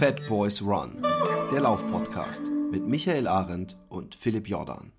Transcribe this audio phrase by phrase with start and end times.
[0.00, 1.02] Fat Boys Run,
[1.52, 4.92] der Laufpodcast mit Michael Arendt und Philipp Jordan.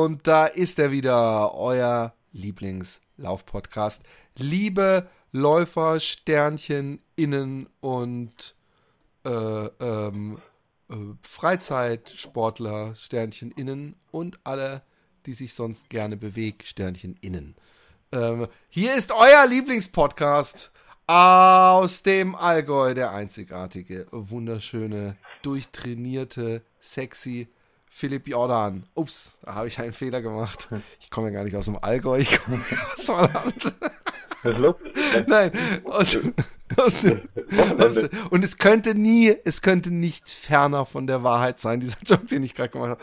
[0.00, 4.02] Und da ist er wieder, euer Lieblingslauf-Podcast.
[4.36, 8.54] Liebe Läufer, Sternchen, Innen und
[9.24, 10.38] äh, ähm,
[10.88, 14.82] äh, Freizeitsportler, Sternchen, Innen und alle,
[15.26, 17.56] die sich sonst gerne bewegen, Sternchen, Innen.
[18.12, 20.70] Ähm, hier ist euer Lieblingspodcast
[21.08, 27.48] aus dem Allgäu, der einzigartige, wunderschöne, durchtrainierte, sexy
[27.86, 28.84] Philipp Jordan.
[28.94, 30.68] Ups, da habe ich einen Fehler gemacht.
[31.00, 33.74] Ich komme ja gar nicht aus dem Allgäu, ich komme aus Holland.
[35.26, 35.52] Nein,
[35.84, 36.18] aus,
[36.76, 37.04] aus,
[37.78, 42.26] aus, und es könnte nie, es könnte nicht ferner von der Wahrheit sein, dieser Joke,
[42.26, 43.00] den ich gerade gemacht habe.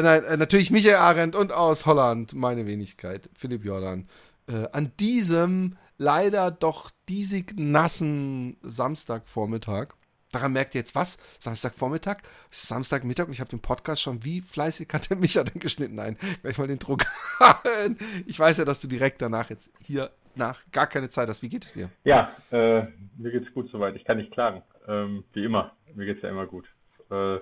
[0.00, 4.06] Nein, äh, natürlich Michael Arendt und aus Holland, meine Wenigkeit, Philipp Jordan.
[4.48, 9.94] Äh, an diesem leider doch diesig nassen Samstagvormittag
[10.32, 11.18] Daran merkt ihr jetzt was?
[11.38, 12.18] Samstagvormittag,
[12.50, 15.94] Samstagmittag und ich habe den Podcast schon, wie fleißig hat der Micha denn geschnitten?
[15.94, 17.04] Nein, gleich mal den Druck.
[18.26, 21.42] ich weiß ja, dass du direkt danach jetzt hier nach gar keine Zeit hast.
[21.42, 21.90] Wie geht es dir?
[22.04, 22.82] Ja, äh,
[23.16, 23.96] mir geht es gut soweit.
[23.96, 24.62] Ich kann nicht klagen.
[24.86, 25.72] Ähm, wie immer.
[25.94, 26.66] Mir geht es ja immer gut.
[27.10, 27.38] Äh,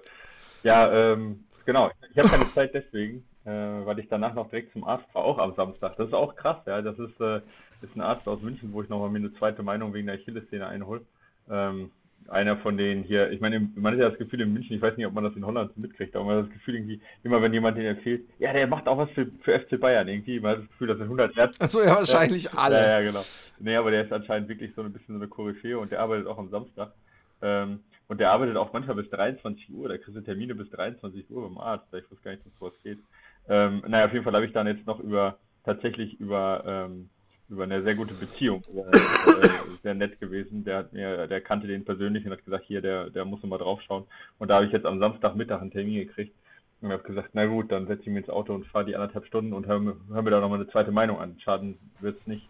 [0.63, 1.91] ja, ähm, genau.
[2.11, 5.39] Ich habe keine Zeit deswegen, äh, weil ich danach noch direkt zum Arzt war, auch
[5.39, 5.97] am Samstag.
[5.97, 6.81] Das ist auch krass, ja.
[6.83, 7.41] Das ist, äh,
[7.83, 10.67] ist ein Arzt aus München, wo ich nochmal mir eine zweite Meinung wegen der Achillessehne
[10.67, 11.03] einhole.
[11.51, 11.91] Ähm,
[12.29, 14.97] einer von denen hier, ich meine, man hat ja das Gefühl in München, ich weiß
[14.97, 17.53] nicht, ob man das in Holland mitkriegt, aber man hat das Gefühl irgendwie, immer wenn
[17.53, 20.59] jemand den erzählt, ja, der macht auch was für, für FC Bayern irgendwie, man hat
[20.61, 21.65] das Gefühl, das sind 100 Ärzte.
[21.65, 22.77] Achso, ja, wahrscheinlich ja, alle.
[22.77, 23.25] Ja, ja, genau.
[23.59, 26.27] Nee, aber der ist anscheinend wirklich so ein bisschen so eine Koryphäe und der arbeitet
[26.27, 26.93] auch am Samstag.
[27.43, 31.31] Ähm, und der arbeitet auch manchmal bis 23 Uhr, da kriegst du Termine bis 23
[31.31, 32.99] Uhr beim Arzt, ich weiß gar nicht, was geht.
[33.49, 37.09] Ähm, naja, auf jeden Fall habe ich dann jetzt noch über, tatsächlich über, ähm,
[37.49, 38.63] über eine sehr gute Beziehung.
[38.75, 38.97] Äh,
[39.83, 40.65] sehr nett gewesen.
[40.65, 43.59] Der hat mir, der kannte den persönlich und hat gesagt, hier, der, der muss mal
[43.59, 44.05] draufschauen.
[44.39, 46.35] Und da habe ich jetzt am Samstagmittag einen Termin gekriegt
[46.81, 49.27] und habe gesagt, na gut, dann setze ich mich ins Auto und fahre die anderthalb
[49.27, 51.37] Stunden und höre mir, hör mir da nochmal eine zweite Meinung an.
[51.41, 52.49] Schaden wird's nicht.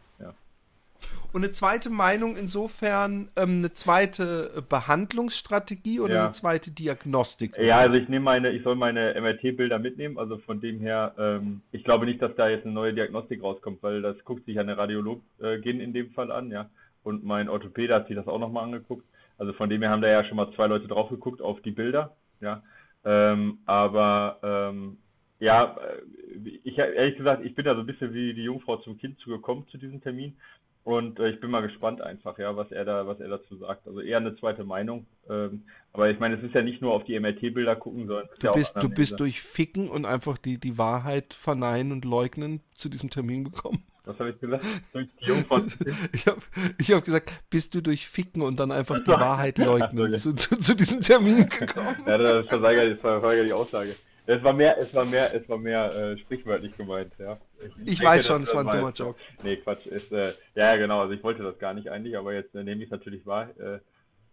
[1.34, 6.25] Und eine zweite Meinung insofern ähm, eine zweite Behandlungsstrategie oder ja.
[6.27, 7.59] eine zweite Diagnostik?
[7.59, 10.16] Ja, also ich nehme meine, ich soll meine MRT-Bilder mitnehmen.
[10.16, 13.82] Also von dem her, ähm, ich glaube nicht, dass da jetzt eine neue Diagnostik rauskommt,
[13.82, 16.71] weil das guckt sich eine Radiologin in dem Fall an, ja.
[17.03, 19.05] Und mein Orthopäde hat sich das auch nochmal angeguckt.
[19.37, 21.72] Also von dem her haben da ja schon mal zwei Leute drauf geguckt auf die
[21.72, 22.62] Bilder, ja.
[23.05, 24.99] Ähm, aber ähm,
[25.41, 28.99] ja, äh, ich ehrlich gesagt, ich bin da so ein bisschen wie die Jungfrau zum
[28.99, 30.37] Kind zugekommen zu diesem Termin
[30.84, 33.86] und äh, ich bin mal gespannt einfach, ja, was er da, was er dazu sagt.
[33.86, 35.06] Also eher eine zweite Meinung.
[35.30, 35.64] Ähm,
[35.94, 38.52] aber ich meine, es ist ja nicht nur auf die MRT-Bilder gucken, sondern du ja
[38.52, 43.08] bist, du bist durch Ficken und einfach die, die Wahrheit verneinen und leugnen zu diesem
[43.08, 43.82] Termin gekommen.
[44.04, 44.66] Was habe ich gesagt?
[44.92, 45.60] Durch die Jungfrau.
[46.12, 46.40] ich habe
[46.78, 50.58] ich hab gesagt, bist du durch Ficken und dann einfach die Wahrheit leugnen zu, zu,
[50.58, 51.96] zu, diesem Termin gekommen?
[52.06, 53.94] ja, das verweigert, das verweigert die Aussage.
[54.26, 57.36] Es war mehr, es war mehr, es war mehr äh, sprichwörtlich gemeint, ja.
[57.58, 59.18] Ich, ich denke, weiß schon, es war ein dummer Joke.
[59.42, 59.86] Nee, Quatsch.
[59.86, 62.82] Ist, äh, ja, genau, also ich wollte das gar nicht eigentlich, aber jetzt äh, nehme
[62.82, 63.50] ich es natürlich wahr.
[63.58, 63.80] Äh,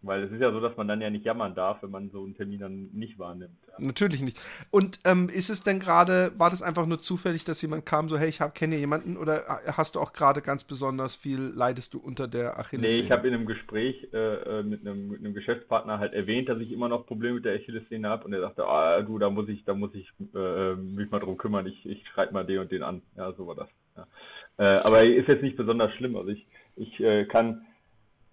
[0.04, 2.24] weil es ist ja so, dass man dann ja nicht jammern darf, wenn man so
[2.24, 3.58] einen Termin dann nicht wahrnimmt.
[3.78, 4.40] Natürlich nicht.
[4.70, 8.18] Und ähm, ist es denn gerade, war das einfach nur zufällig, dass jemand kam, so,
[8.18, 9.44] hey, ich hab, kenne jemanden oder
[9.76, 13.00] hast du auch gerade ganz besonders viel, leidest du unter der Achillessehne?
[13.00, 16.50] Nee, ich habe in einem Gespräch äh, äh, mit, einem, mit einem Geschäftspartner halt erwähnt,
[16.50, 19.30] dass ich immer noch Probleme mit der Achillessehne habe und er sagte, ah, du, da
[19.30, 22.60] muss ich, da muss ich äh, mich mal drum kümmern, ich, ich schreibe mal den
[22.60, 23.02] und den an.
[23.16, 23.70] Ja, so war das.
[23.96, 24.08] Ja.
[24.58, 26.16] Äh, aber ist jetzt nicht besonders schlimm.
[26.16, 26.46] Also ich,
[26.76, 27.66] ich äh, kann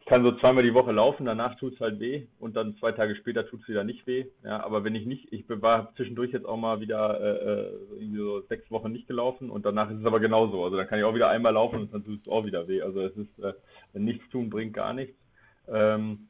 [0.08, 3.14] kann so zweimal die Woche laufen, danach tut es halt weh und dann zwei Tage
[3.14, 4.26] später tut es wieder nicht weh.
[4.42, 8.40] Ja, aber wenn ich nicht, ich war zwischendurch jetzt auch mal wieder äh, äh, so
[8.48, 10.64] sechs Wochen nicht gelaufen und danach ist es aber genauso.
[10.64, 12.80] Also dann kann ich auch wieder einmal laufen und dann tut es auch wieder weh.
[12.80, 13.52] Also es ist, äh,
[13.92, 15.14] nichts tun bringt gar nichts.
[15.68, 16.28] Ähm,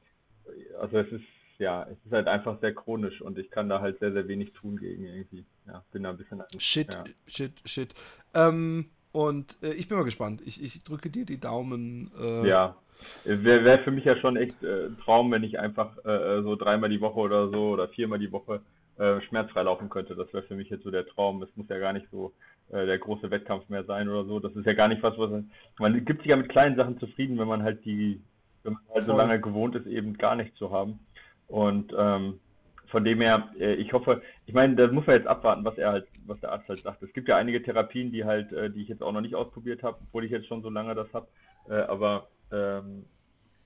[0.81, 1.25] also es ist,
[1.59, 4.53] ja, es ist halt einfach sehr chronisch und ich kann da halt sehr, sehr wenig
[4.55, 5.45] tun gegen irgendwie.
[5.69, 6.43] Ja, bin da ein bisschen.
[6.59, 7.05] Shit, ja.
[7.29, 7.95] shit, shit.
[8.35, 10.43] Ähm, und äh, ich bin mal gespannt.
[10.45, 12.11] Ich, ich drücke dir die Daumen.
[12.19, 12.77] Äh, ja,
[13.25, 16.57] Wäre wär für mich ja schon echt äh, ein Traum, wenn ich einfach äh, so
[16.57, 18.61] dreimal die Woche oder so oder viermal die Woche
[18.99, 20.15] äh, schmerzfrei laufen könnte.
[20.15, 21.43] Das wäre für mich jetzt so der Traum.
[21.43, 22.33] Es muss ja gar nicht so
[22.71, 24.41] äh, der große Wettkampf mehr sein oder so.
[24.41, 25.31] Das ist ja gar nicht was, was
[25.79, 28.21] man gibt sich ja mit kleinen Sachen zufrieden, wenn man halt die,
[28.63, 30.99] wenn man halt so lange gewohnt ist, eben gar nicht zu haben.
[31.47, 32.41] Und ähm,
[32.89, 35.93] von dem her, äh, ich hoffe, ich meine, da muss man jetzt abwarten, was er
[35.93, 37.03] halt, was der Arzt halt sagt.
[37.03, 39.83] Es gibt ja einige Therapien, die halt, äh, die ich jetzt auch noch nicht ausprobiert
[39.83, 41.29] habe, obwohl ich jetzt schon so lange das habe.
[41.69, 43.05] Äh, aber ähm,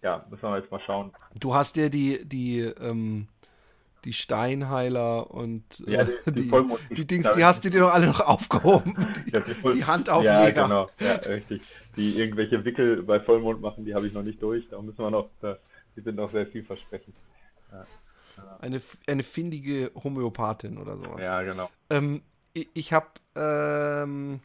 [0.03, 1.13] ja, müssen wir jetzt mal schauen.
[1.35, 3.29] Du hast ja die, die, ähm,
[4.05, 8.07] die Steinheiler und ja, äh, die, die, die, Dings, die hast du dir doch alle
[8.07, 8.97] noch aufgehoben.
[9.27, 10.43] Die, ja, die Handaufleger.
[10.43, 11.63] Ja, genau, ja, richtig.
[11.97, 14.69] Die irgendwelche Wickel bei Vollmond machen, die habe ich noch nicht durch.
[14.69, 15.31] Da müssen wir noch,
[15.97, 17.15] die sind noch sehr vielversprechend.
[17.71, 17.87] Ja.
[18.61, 21.23] Eine, eine findige Homöopathin oder sowas.
[21.23, 21.71] Ja, genau.
[21.91, 22.23] Ähm,
[22.55, 24.41] ich ich habe ähm,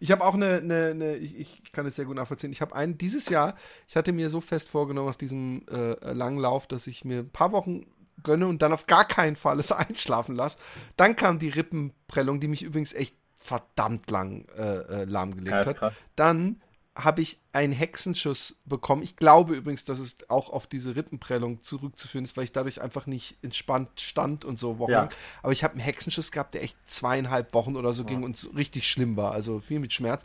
[0.00, 2.52] ich habe auch eine, eine, eine ich, ich, kann es sehr gut nachvollziehen.
[2.52, 3.54] Ich habe einen dieses Jahr,
[3.88, 7.30] ich hatte mir so fest vorgenommen nach diesem äh, langen Lauf, dass ich mir ein
[7.30, 7.86] paar Wochen
[8.22, 10.58] gönne und dann auf gar keinen Fall es einschlafen lasse.
[10.96, 15.92] Dann kam die Rippenprellung, die mich übrigens echt verdammt lang äh, äh, lahmgelegt ja, hat.
[16.16, 16.62] Dann
[16.94, 19.02] habe ich einen Hexenschuss bekommen.
[19.02, 23.06] Ich glaube übrigens, dass es auch auf diese Rippenprellung zurückzuführen ist, weil ich dadurch einfach
[23.06, 25.10] nicht entspannt stand und so wochenlang.
[25.10, 25.16] Ja.
[25.42, 28.10] Aber ich habe einen Hexenschuss gehabt, der echt zweieinhalb Wochen oder so ja.
[28.10, 29.32] ging und so richtig schlimm war.
[29.32, 30.24] Also viel mit Schmerz.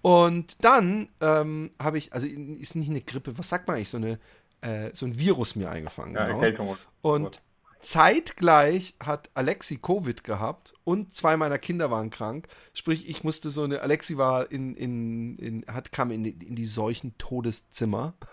[0.00, 3.98] Und dann ähm, habe ich, also ist nicht eine Grippe, was sagt man eigentlich, so
[3.98, 4.18] eine
[4.60, 6.14] äh, so ein Virus mir eingefangen.
[6.14, 6.76] Ja, genau.
[7.02, 7.40] Und
[7.80, 12.48] zeitgleich hat Alexi Covid gehabt und zwei meiner Kinder waren krank.
[12.74, 16.66] Sprich, ich musste so eine, Alexi war in, in, in hat, kam in, in die
[16.66, 18.14] solchen Todeszimmer.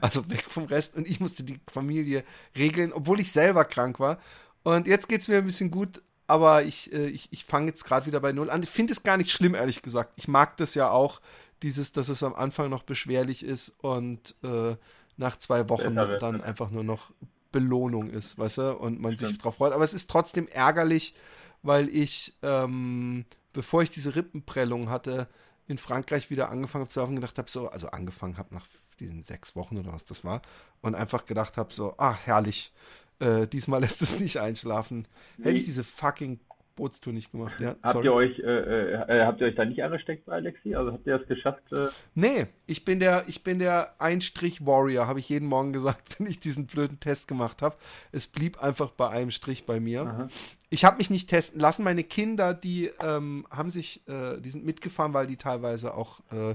[0.00, 2.24] Also weg vom Rest und ich musste die Familie
[2.56, 4.18] regeln, obwohl ich selber krank war.
[4.64, 7.84] Und jetzt geht es mir ein bisschen gut, aber ich, äh, ich, ich fange jetzt
[7.84, 8.64] gerade wieder bei Null an.
[8.64, 10.14] Ich finde es gar nicht schlimm, ehrlich gesagt.
[10.16, 11.20] Ich mag das ja auch,
[11.62, 14.74] dieses, dass es am Anfang noch beschwerlich ist und äh,
[15.16, 17.12] nach zwei Wochen dann einfach nur noch
[17.52, 19.30] Belohnung ist, weißt du, und man Stimmt.
[19.30, 19.72] sich drauf freut.
[19.72, 21.14] Aber es ist trotzdem ärgerlich,
[21.62, 25.28] weil ich, ähm, bevor ich diese Rippenprellung hatte,
[25.66, 28.66] in Frankreich wieder angefangen habe zu laufen, gedacht habe, so, also angefangen habe nach
[29.00, 30.42] diesen sechs Wochen oder was das war,
[30.80, 32.72] und einfach gedacht habe, so, ach, herrlich,
[33.20, 35.06] äh, diesmal lässt es nicht einschlafen.
[35.42, 36.40] Hätte ich diese fucking
[36.78, 37.60] Bootstour nicht gemacht.
[37.60, 40.76] Ja, habt ihr euch, äh, äh, habt ihr euch da nicht angesteckt bei Alexi?
[40.76, 41.72] Also habt ihr das geschafft?
[41.72, 41.88] Äh...
[42.14, 46.38] Nee, ich bin der, ich bin der Einstrich-Warrior, habe ich jeden Morgen gesagt, wenn ich
[46.38, 47.76] diesen blöden Test gemacht habe.
[48.12, 50.02] Es blieb einfach bei einem Strich bei mir.
[50.02, 50.28] Aha.
[50.70, 51.82] Ich habe mich nicht testen lassen.
[51.82, 56.54] Meine Kinder, die ähm, haben sich, äh, die sind mitgefahren, weil die teilweise auch äh,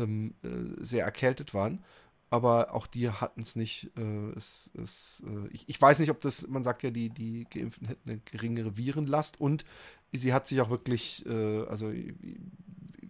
[0.00, 0.48] ähm, äh,
[0.82, 1.84] sehr erkältet waren
[2.32, 3.90] aber auch die hatten es nicht.
[3.98, 7.44] Äh, es, es, äh, ich, ich, weiß nicht, ob das, man sagt ja, die, die
[7.52, 9.66] Geimpften hätten eine geringere Virenlast und
[10.12, 12.14] sie hat sich auch wirklich, äh, also ich,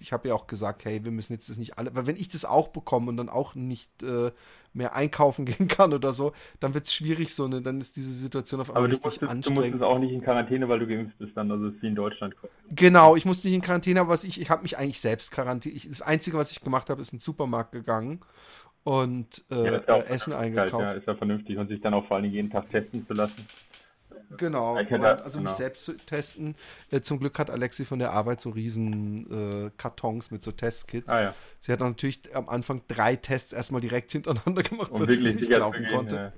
[0.00, 2.30] ich habe ja auch gesagt, hey, wir müssen jetzt das nicht alle, weil wenn ich
[2.30, 4.32] das auch bekomme und dann auch nicht äh,
[4.72, 8.12] mehr einkaufen gehen kann oder so, dann wird es schwierig, so eine, dann ist diese
[8.12, 9.66] Situation auf einmal richtig musstest, anstrengend.
[9.66, 11.86] Du musstest auch nicht in Quarantäne, weil du geimpft bist dann, also es ist wie
[11.86, 12.34] in Deutschland.
[12.70, 15.88] Genau, ich musste nicht in Quarantäne, aber was ich, ich habe mich eigentlich selbst quarantäniert.
[15.88, 18.18] Das Einzige, was ich gemacht habe, ist in den Supermarkt gegangen
[18.84, 20.82] und äh, ja, äh, Essen eingekauft.
[20.82, 23.46] ja, ist ja vernünftig und sich dann auch vor allem jeden Tag testen zu lassen.
[24.38, 25.50] Genau, hätte, also genau.
[25.50, 26.54] mich selbst zu testen.
[26.90, 31.08] Äh, zum Glück hat Alexi von der Arbeit so riesen äh, Kartons mit so Testkits.
[31.08, 31.34] Ah, ja.
[31.60, 35.50] Sie hat natürlich am Anfang drei Tests erstmal direkt hintereinander gemacht, weil sie es nicht
[35.50, 36.16] laufen konnte.
[36.16, 36.32] Ja.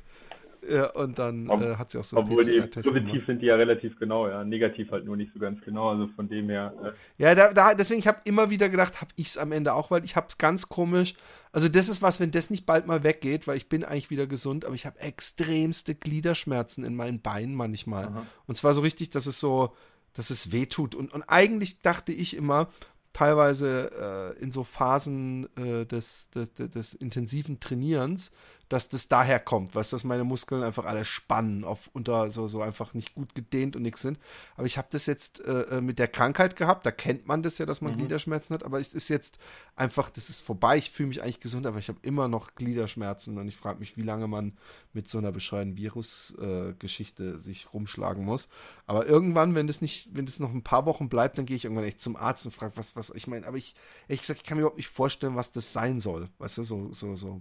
[0.69, 3.27] Ja, und dann Ob, äh, hat sie auch so Obwohl die positiv gemacht.
[3.27, 4.45] sind die ja relativ genau, ja.
[4.45, 5.91] Negativ halt nur nicht so ganz genau.
[5.91, 6.73] Also von dem her.
[6.83, 7.23] Äh.
[7.23, 9.91] Ja, da, da, deswegen, ich habe immer wieder gedacht, habe ich es am Ende auch,
[9.91, 11.15] weil ich habe es ganz komisch.
[11.55, 14.27] Also das ist was, wenn das nicht bald mal weggeht, weil ich bin eigentlich wieder
[14.27, 18.07] gesund, aber ich habe extremste Gliederschmerzen in meinen Beinen manchmal.
[18.07, 18.27] Aha.
[18.47, 19.73] Und zwar so richtig, dass es so,
[20.15, 20.97] dass es weh tut.
[20.97, 22.71] Und, und eigentlich dachte ich immer,
[23.13, 28.33] teilweise äh, in so Phasen äh, des, des, des, intensiven Trainierens,
[28.75, 32.61] dass das daher kommt, weißt dass meine Muskeln einfach alle spannen, auf unter so, so
[32.61, 34.19] einfach nicht gut gedehnt und nichts sind.
[34.57, 37.59] Aber ich habe das jetzt äh, äh, mit der Krankheit gehabt, da kennt man das
[37.59, 37.99] ja, dass man mhm.
[37.99, 39.39] Gliederschmerzen hat, aber es ist jetzt
[39.77, 43.39] einfach, das ist vorbei, ich fühle mich eigentlich gesund, aber ich habe immer noch Gliederschmerzen
[43.39, 44.59] und ich frage mich, wie lange man
[44.93, 48.49] mit so einer bescheuerten Virusgeschichte äh, sich rumschlagen muss.
[48.87, 51.65] Aber irgendwann, wenn das nicht, wenn das noch ein paar Wochen bleibt, dann gehe ich
[51.65, 53.77] irgendwann echt zum Arzt und frage, was, was, ich meine, aber ich,
[54.09, 56.29] ehrlich gesagt, ich kann mir überhaupt nicht vorstellen, was das sein soll.
[56.39, 57.41] Weißt du, so, so, so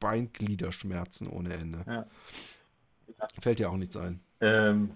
[0.00, 1.84] Beingliederschmerzen ohne Ende.
[1.86, 2.06] Ja.
[3.40, 4.20] Fällt dir auch nichts ein?
[4.40, 4.90] Ähm,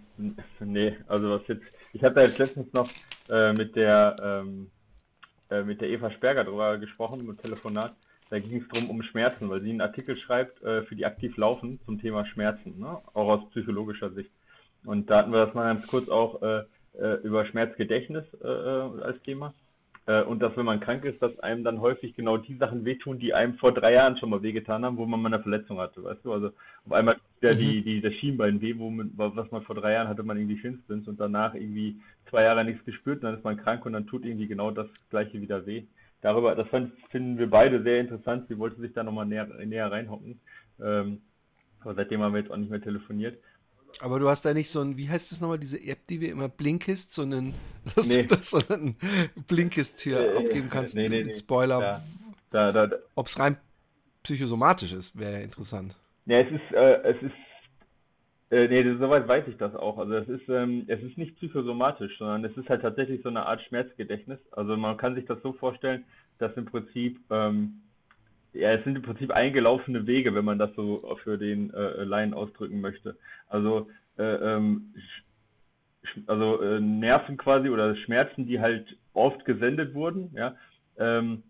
[0.60, 2.90] nee, also was jetzt, ich habe da jetzt letztens noch
[3.30, 4.70] äh, mit der ähm,
[5.50, 7.94] äh, mit der Eva Sperger drüber gesprochen, mit Telefonat.
[8.30, 11.36] Da ging es drum um Schmerzen, weil sie einen Artikel schreibt äh, für die aktiv
[11.36, 12.98] laufen zum Thema Schmerzen, ne?
[13.12, 14.30] auch aus psychologischer Sicht.
[14.84, 16.62] Und da hatten wir das mal ganz kurz auch äh,
[16.98, 19.54] äh, über Schmerzgedächtnis äh, als Thema.
[20.06, 23.18] Äh, und dass, wenn man krank ist, dass einem dann häufig genau die Sachen wehtun,
[23.18, 26.04] die einem vor drei Jahren schon mal wehgetan haben, wo man mal eine Verletzung hatte,
[26.04, 26.32] weißt du?
[26.32, 26.48] Also
[26.86, 27.58] auf einmal ja, mhm.
[27.58, 30.58] die, die, das Schienbein weh, wo man, was man vor drei Jahren hatte, man irgendwie
[30.58, 31.96] Schinsbins und danach irgendwie
[32.28, 35.40] zwei Jahre nichts gespürt, dann ist man krank und dann tut irgendwie genau das gleiche
[35.40, 35.84] wieder weh.
[36.20, 36.66] Darüber, das
[37.10, 38.48] finden wir beide sehr interessant.
[38.48, 40.40] Sie wollte sich da nochmal näher, näher reinhocken.
[40.82, 41.20] Ähm,
[41.80, 43.38] aber seitdem haben wir jetzt auch nicht mehr telefoniert.
[44.00, 46.30] Aber du hast da nicht so ein, wie heißt das nochmal, diese App, die wir
[46.30, 47.54] immer Blinkist, so einen,
[47.94, 48.22] dass nee.
[48.22, 48.96] du das so einen
[49.46, 51.36] Blinkist hier äh, abgeben kannst, nee, nee, nee.
[51.36, 52.02] Spoiler.
[52.50, 52.96] Da, da, da.
[53.14, 53.56] Ob es rein
[54.22, 55.96] psychosomatisch ist, wäre ja interessant.
[56.26, 57.34] Ja, es ist, äh, es ist,
[58.50, 59.98] äh, nee, soweit weiß ich das auch.
[59.98, 63.46] Also es ist, ähm, es ist nicht psychosomatisch, sondern es ist halt tatsächlich so eine
[63.46, 64.38] Art Schmerzgedächtnis.
[64.52, 66.04] Also man kann sich das so vorstellen,
[66.38, 67.82] dass im Prinzip, ähm,
[68.54, 72.34] ja, es sind im Prinzip eingelaufene Wege, wenn man das so für den äh, Laien
[72.34, 73.16] ausdrücken möchte.
[73.48, 74.94] Also, äh, ähm,
[76.26, 80.56] also äh, Nerven quasi oder Schmerzen, die halt oft gesendet wurden, ja,
[80.98, 81.42] ähm,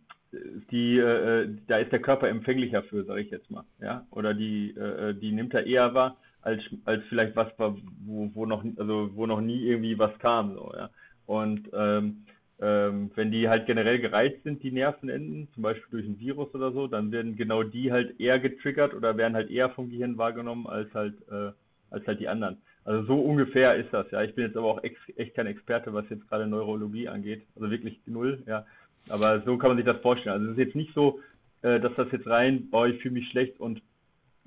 [0.71, 4.71] die, äh, da ist der Körper empfänglicher für, sage ich jetzt mal, ja, oder die,
[4.71, 9.27] äh, die nimmt er eher wahr als als vielleicht was wo, wo noch also wo
[9.27, 10.91] noch nie irgendwie was kam, so ja.
[11.27, 12.27] Und ähm,
[12.65, 16.73] ähm, wenn die halt generell gereizt sind, die Nervenenden, zum Beispiel durch ein Virus oder
[16.73, 20.67] so, dann werden genau die halt eher getriggert oder werden halt eher vom Gehirn wahrgenommen
[20.67, 21.53] als halt äh,
[21.91, 22.57] als halt die anderen.
[22.85, 24.23] Also so ungefähr ist das, ja.
[24.23, 27.43] Ich bin jetzt aber auch ex echt kein Experte, was jetzt gerade Neurologie angeht.
[27.55, 28.65] Also wirklich null, ja.
[29.11, 30.35] Aber so kann man sich das vorstellen.
[30.35, 31.21] Also es ist jetzt nicht so,
[31.61, 33.83] äh, dass das jetzt rein, oh, ich fühle mich schlecht und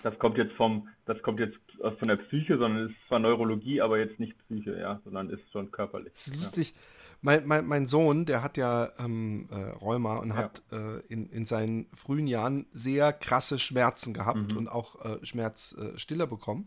[0.02, 3.82] das kommt jetzt vom, das kommt jetzt von der Psyche, sondern es ist zwar Neurologie,
[3.82, 6.14] aber jetzt nicht Psyche, ja, sondern ist schon körperlich.
[6.14, 6.72] Das ist lustig.
[6.72, 6.97] Ja.
[7.22, 10.36] Mein, mein, mein, Sohn, der hat ja ähm, äh, Rheuma und ja.
[10.36, 14.58] hat äh, in, in seinen frühen Jahren sehr krasse Schmerzen gehabt mhm.
[14.58, 16.66] und auch äh, Schmerzstiller bekommen.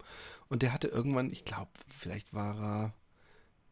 [0.48, 2.94] Und der hatte irgendwann, ich glaube, vielleicht war er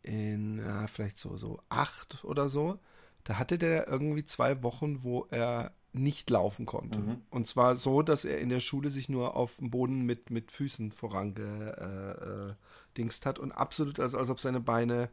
[0.02, 2.78] in, vielleicht so, so acht oder so,
[3.24, 6.98] da hatte der irgendwie zwei Wochen, wo er nicht laufen konnte.
[6.98, 7.22] Mhm.
[7.30, 10.50] Und zwar so, dass er in der Schule sich nur auf dem Boden mit, mit
[10.52, 12.56] Füßen vorangedingst
[12.96, 15.10] äh, äh, hat und absolut, als, als ob seine Beine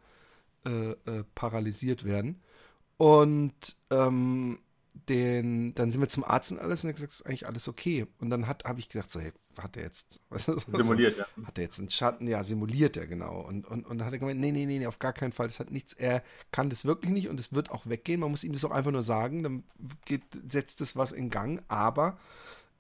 [0.66, 2.42] äh, äh paralysiert werden.
[2.98, 4.60] Und ähm,
[5.10, 7.68] den, dann sind wir zum Arzt und alles und er hat gesagt, ist eigentlich alles
[7.68, 8.08] okay.
[8.20, 10.66] Und dann habe ich gesagt, so, hey, hat er jetzt, was ist das?
[10.66, 11.26] Simuliert, ja.
[11.46, 12.28] Hat er jetzt einen Schatten?
[12.28, 13.42] Ja, simuliert er, genau.
[13.42, 15.60] Und, und, und dann hat er gemeint, nee, nee, nee, auf gar keinen Fall, das
[15.60, 18.20] hat nichts, er kann das wirklich nicht und es wird auch weggehen.
[18.20, 19.64] Man muss ihm das auch einfach nur sagen, dann
[20.06, 22.18] geht, setzt es was in Gang, aber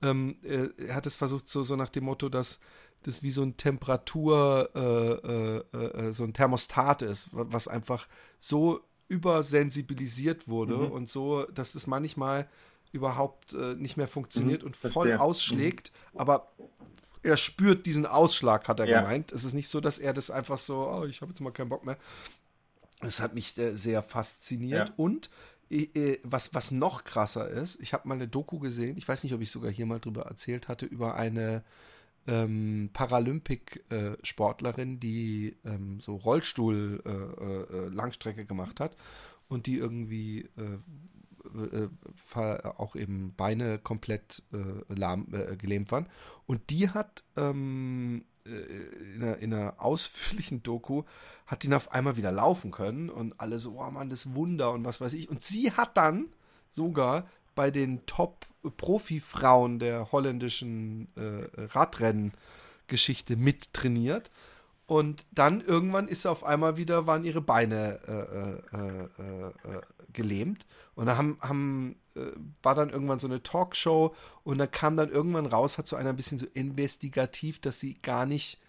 [0.01, 2.59] ähm, er, er hat es versucht, so, so nach dem Motto, dass
[3.03, 8.07] das wie so ein Temperatur, äh, äh, äh, so ein Thermostat ist, was einfach
[8.39, 10.91] so übersensibilisiert wurde mhm.
[10.91, 12.47] und so, dass das manchmal
[12.91, 15.19] überhaupt äh, nicht mehr funktioniert mhm, und voll verstehe.
[15.19, 16.19] ausschlägt, mhm.
[16.21, 16.51] aber
[17.21, 19.01] er spürt diesen Ausschlag, hat er ja.
[19.01, 19.31] gemeint.
[19.31, 21.69] Es ist nicht so, dass er das einfach so, oh, ich habe jetzt mal keinen
[21.69, 21.97] Bock mehr.
[23.01, 24.89] Das hat mich äh, sehr fasziniert.
[24.89, 24.93] Ja.
[24.95, 25.29] Und
[25.69, 29.33] äh, was, was noch krasser ist, ich habe mal eine Doku gesehen, ich weiß nicht,
[29.33, 31.63] ob ich sogar hier mal drüber erzählt hatte, über eine
[32.27, 38.95] ähm, Paralympic-Sportlerin, die ähm, so Rollstuhl-Langstrecke äh, äh, gemacht hat
[39.47, 40.79] und die irgendwie äh,
[41.73, 41.89] äh,
[42.77, 46.09] auch eben Beine komplett äh, lahm, äh, gelähmt waren.
[46.45, 51.03] Und die hat ähm, in, einer, in, einer, ausführlichen Doku,
[51.47, 54.85] hat die auf einmal wieder laufen können und alle so, oh Mann, das Wunder und
[54.85, 55.29] was weiß ich.
[55.29, 56.27] Und sie hat dann
[56.69, 64.29] sogar bei den Top-Profi-Frauen der holländischen äh, Radrennen-Geschichte mittrainiert.
[64.87, 69.81] Und dann irgendwann ist auf einmal wieder, waren ihre Beine äh, äh, äh, äh
[70.13, 70.65] gelähmt.
[70.93, 72.31] Und da haben, haben äh,
[72.63, 76.11] war dann irgendwann so eine Talkshow und da kam dann irgendwann raus, hat so einer
[76.11, 78.59] ein bisschen so investigativ, dass sie gar nicht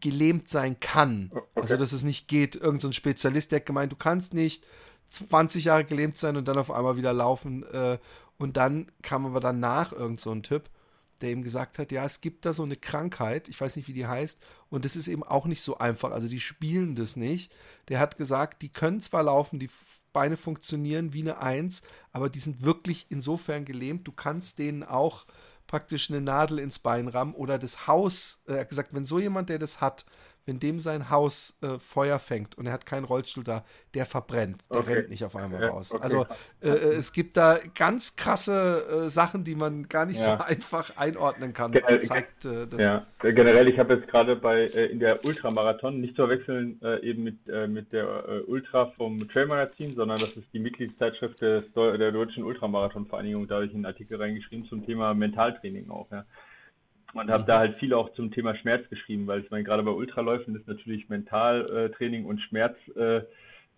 [0.00, 1.30] gelähmt sein kann.
[1.32, 1.46] Okay.
[1.54, 2.54] Also dass es nicht geht.
[2.56, 4.66] Irgend so ein Spezialist, der hat gemeint, du kannst nicht
[5.08, 7.64] 20 Jahre gelähmt sein und dann auf einmal wieder laufen.
[7.64, 7.98] Äh,
[8.38, 10.70] und dann kam aber danach irgend so ein Typ,
[11.20, 13.92] der ihm gesagt hat, ja, es gibt da so eine Krankheit, ich weiß nicht, wie
[13.92, 16.12] die heißt, und das ist eben auch nicht so einfach.
[16.12, 17.52] Also die spielen das nicht.
[17.88, 19.70] Der hat gesagt, die können zwar laufen, die
[20.12, 25.26] Beine funktionieren wie eine Eins, aber die sind wirklich insofern gelähmt, du kannst denen auch
[25.66, 29.18] praktisch eine Nadel ins Bein rammen oder das Haus, äh, er hat gesagt, wenn so
[29.18, 30.04] jemand, der das hat,
[30.48, 34.64] wenn dem sein Haus äh, Feuer fängt und er hat keinen Rollstuhl da, der verbrennt.
[34.72, 34.94] Der okay.
[34.94, 35.92] rennt nicht auf einmal ja, raus.
[35.92, 36.02] Okay.
[36.02, 36.26] Also
[36.62, 40.38] äh, äh, es gibt da ganz krasse äh, Sachen, die man gar nicht ja.
[40.38, 41.72] so einfach einordnen kann.
[41.72, 46.26] Generell, zeigt, äh, ja, generell, ich habe jetzt gerade bei in der Ultramarathon, nicht zu
[46.26, 52.12] verwechseln eben mit, mit der Ultra vom Trailmagazin, sondern das ist die Mitgliedszeitschrift des, der
[52.12, 56.10] Deutschen Ultramarathon-Vereinigung, da habe ich einen Artikel reingeschrieben zum Thema Mentaltraining auch.
[56.10, 56.24] Ja
[57.14, 57.46] und habe mhm.
[57.46, 60.68] da halt viel auch zum Thema Schmerz geschrieben, weil ich meine, gerade bei Ultraläufen ist
[60.68, 63.22] natürlich Mentaltraining und Schmerz äh,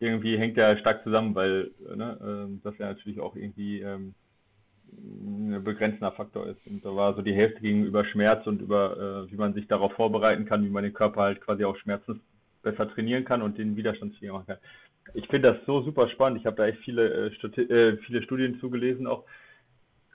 [0.01, 4.15] irgendwie hängt ja stark zusammen, weil ne, äh, das ja natürlich auch irgendwie ähm,
[4.93, 6.67] ein begrenzender Faktor ist.
[6.67, 9.93] Und da war so die Hälfte gegenüber Schmerz und über, äh, wie man sich darauf
[9.93, 12.21] vorbereiten kann, wie man den Körper halt quasi auch Schmerzen
[12.63, 14.59] besser trainieren kann und den widerstandsfähiger machen kann.
[15.15, 16.41] Ich finde das so super spannend.
[16.41, 19.50] Ich habe da echt viele, äh, äh, viele Studien zugelesen auch äh,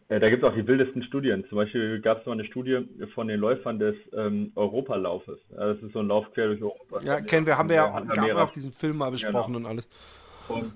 [0.07, 1.45] da gibt es auch die wildesten Studien.
[1.49, 5.39] Zum Beispiel gab es mal eine Studie von den Läufern des ähm, Europalaufes.
[5.49, 7.01] Das ist so ein Lauf quer durch Europa.
[7.01, 9.67] Ja, kennen wir, haben wir ja auch, auch diesen Film mal besprochen genau.
[9.67, 9.89] und alles.
[10.47, 10.73] Und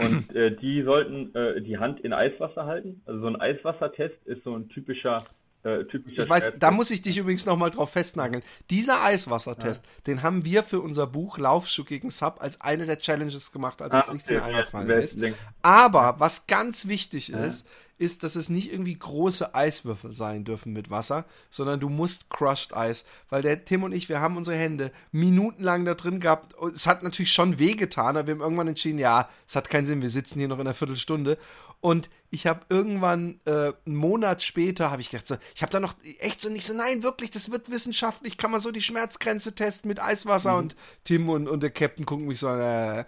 [0.00, 3.02] Und äh, die sollten äh, die Hand in Eiswasser halten.
[3.06, 5.24] Also so ein Eiswassertest ist so ein typischer
[5.62, 8.42] äh, typischer ich weiß, da muss ich dich übrigens nochmal drauf festnageln.
[8.70, 9.90] Dieser Eiswassertest, ja.
[10.06, 13.92] den haben wir für unser Buch Laufschuh gegen Sub als eine der Challenges gemacht, als
[13.92, 15.18] ah, uns nichts mehr eingefallen ist.
[15.60, 17.44] Aber was ganz wichtig ja.
[17.44, 17.68] ist,
[18.00, 22.74] ist, dass es nicht irgendwie große Eiswürfel sein dürfen mit Wasser, sondern du musst Crushed
[22.74, 26.54] Eis, weil der Tim und ich, wir haben unsere Hände minutenlang da drin gehabt.
[26.74, 30.00] Es hat natürlich schon wehgetan, aber wir haben irgendwann entschieden, ja, es hat keinen Sinn,
[30.00, 31.36] wir sitzen hier noch in einer Viertelstunde.
[31.82, 35.78] Und ich habe irgendwann äh, einen Monat später habe ich gedacht, so, ich habe da
[35.78, 39.54] noch echt so nicht so, nein, wirklich, das wird wissenschaftlich, kann man so die Schmerzgrenze
[39.54, 40.58] testen mit Eiswasser mhm.
[40.58, 42.60] und Tim und, und der Captain gucken mich so an.
[42.60, 43.04] Äh.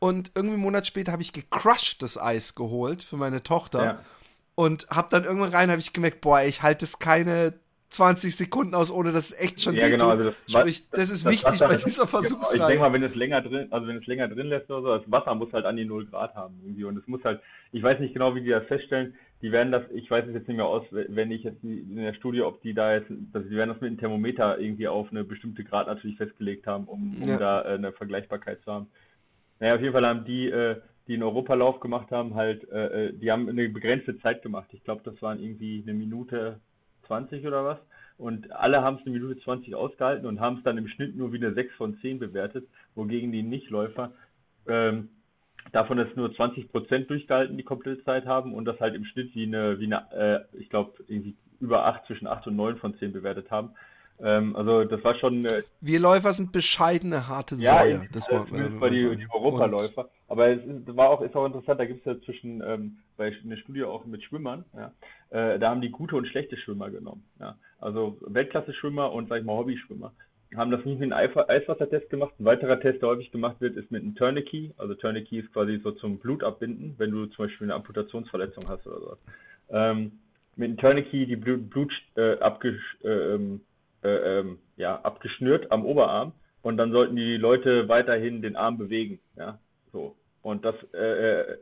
[0.00, 3.84] Und irgendwie einen Monat später habe ich gecrushed das Eis geholt für meine Tochter.
[3.84, 4.04] Ja
[4.54, 7.54] und hab dann irgendwann rein, habe ich gemerkt, boah, ich halte es keine
[7.90, 11.24] 20 Sekunden aus, ohne dass es echt schon ja, genau, also das, Sprich, das ist
[11.24, 12.52] das wichtig Wasser, bei dieser Versuchsreihe.
[12.52, 14.82] Genau, ich denke mal, wenn es länger drin, also wenn es länger drin lässt oder
[14.82, 17.40] so, das Wasser muss halt an die 0 Grad haben irgendwie und es muss halt,
[17.72, 20.48] ich weiß nicht genau, wie die das feststellen, die werden das, ich weiß es jetzt
[20.48, 23.56] nicht mehr aus, wenn ich jetzt in der Studie, ob die da jetzt, also die
[23.56, 27.28] werden das mit einem Thermometer irgendwie auf eine bestimmte Grad natürlich festgelegt haben, um, um
[27.28, 27.36] ja.
[27.36, 28.86] da äh, eine Vergleichbarkeit zu haben.
[29.60, 33.12] Naja, auf jeden Fall haben die äh, die einen Europalauf gemacht haben, halt, äh, äh,
[33.12, 34.68] die haben eine begrenzte Zeit gemacht.
[34.72, 36.60] Ich glaube, das waren irgendwie eine Minute
[37.06, 37.78] 20 oder was.
[38.16, 41.32] Und alle haben es eine Minute 20 ausgehalten und haben es dann im Schnitt nur
[41.32, 44.12] wie eine 6 von 10 bewertet, wogegen die Nichtläufer
[44.66, 45.10] ähm,
[45.72, 49.34] davon ist nur 20 Prozent durchgehalten, die komplette Zeit haben und das halt im Schnitt
[49.34, 52.96] wie eine, wie eine äh, ich glaube, irgendwie über 8, zwischen 8 und 9 von
[52.96, 53.70] 10 bewertet haben.
[54.20, 55.44] Ähm, also das war schon.
[55.44, 58.08] Äh, wir Läufer sind bescheidene, harte ja, Säue.
[58.12, 60.08] Das war, war die, die Europaläufer.
[60.28, 63.32] Aber es ist, war auch, ist auch interessant, da gibt es ja zwischen, ähm, bei
[63.44, 64.92] einer Studie auch mit Schwimmern, ja,
[65.30, 67.24] äh, da haben die gute und schlechte Schwimmer genommen.
[67.40, 67.56] Ja.
[67.80, 70.12] Also Weltklasse-Schwimmer und, sag ich mal, Hobbyschwimmer
[70.56, 72.32] haben das nicht mit einem Eiswassertest gemacht.
[72.38, 74.72] Ein weiterer Test, der häufig gemacht wird, ist mit einem Tourniquet.
[74.76, 79.00] Also Tourniquet ist quasi so zum Blutabbinden, wenn du zum Beispiel eine Amputationsverletzung hast oder
[79.00, 79.16] so.
[79.70, 80.12] Ähm,
[80.56, 83.60] mit einem Tourniquet die Blut, Blut äh, abgesch, äh, ähm,
[84.04, 89.20] äh, ähm, ja, abgeschnürt am Oberarm und dann sollten die Leute weiterhin den Arm bewegen.
[89.36, 89.58] Ja,
[89.92, 90.16] so.
[90.42, 91.58] Und das, äh, äh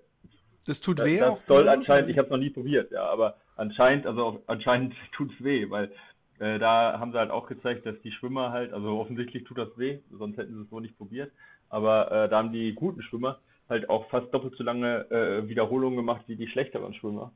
[0.66, 3.36] das tut weh das, das soll anscheinend, ich habe es noch nie probiert, ja, aber
[3.56, 5.90] anscheinend, also anscheinend tut es weh, weil
[6.38, 9.76] äh, da haben sie halt auch gezeigt, dass die Schwimmer halt, also offensichtlich tut das
[9.76, 11.32] weh, sonst hätten sie es wohl nicht probiert,
[11.68, 15.96] aber äh, da haben die guten Schwimmer halt auch fast doppelt so lange äh, Wiederholungen
[15.96, 17.32] gemacht wie die schlechteren Schwimmer.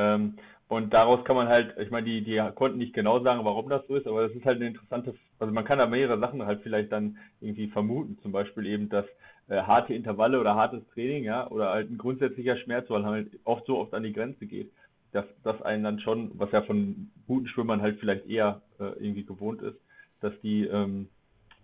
[0.00, 0.34] Ähm,
[0.68, 3.84] und daraus kann man halt, ich meine, die, die konnten nicht genau sagen, warum das
[3.88, 6.60] so ist, aber das ist halt eine interessante, also man kann da mehrere Sachen halt
[6.62, 8.18] vielleicht dann irgendwie vermuten.
[8.22, 9.04] Zum Beispiel eben, dass
[9.48, 13.28] äh, harte Intervalle oder hartes Training, ja, oder halt ein grundsätzlicher Schmerz, weil man halt
[13.44, 14.70] oft so oft an die Grenze geht,
[15.12, 19.24] dass das einen dann schon, was ja von guten Schwimmern halt vielleicht eher äh, irgendwie
[19.24, 19.78] gewohnt ist,
[20.20, 21.08] dass die, ähm,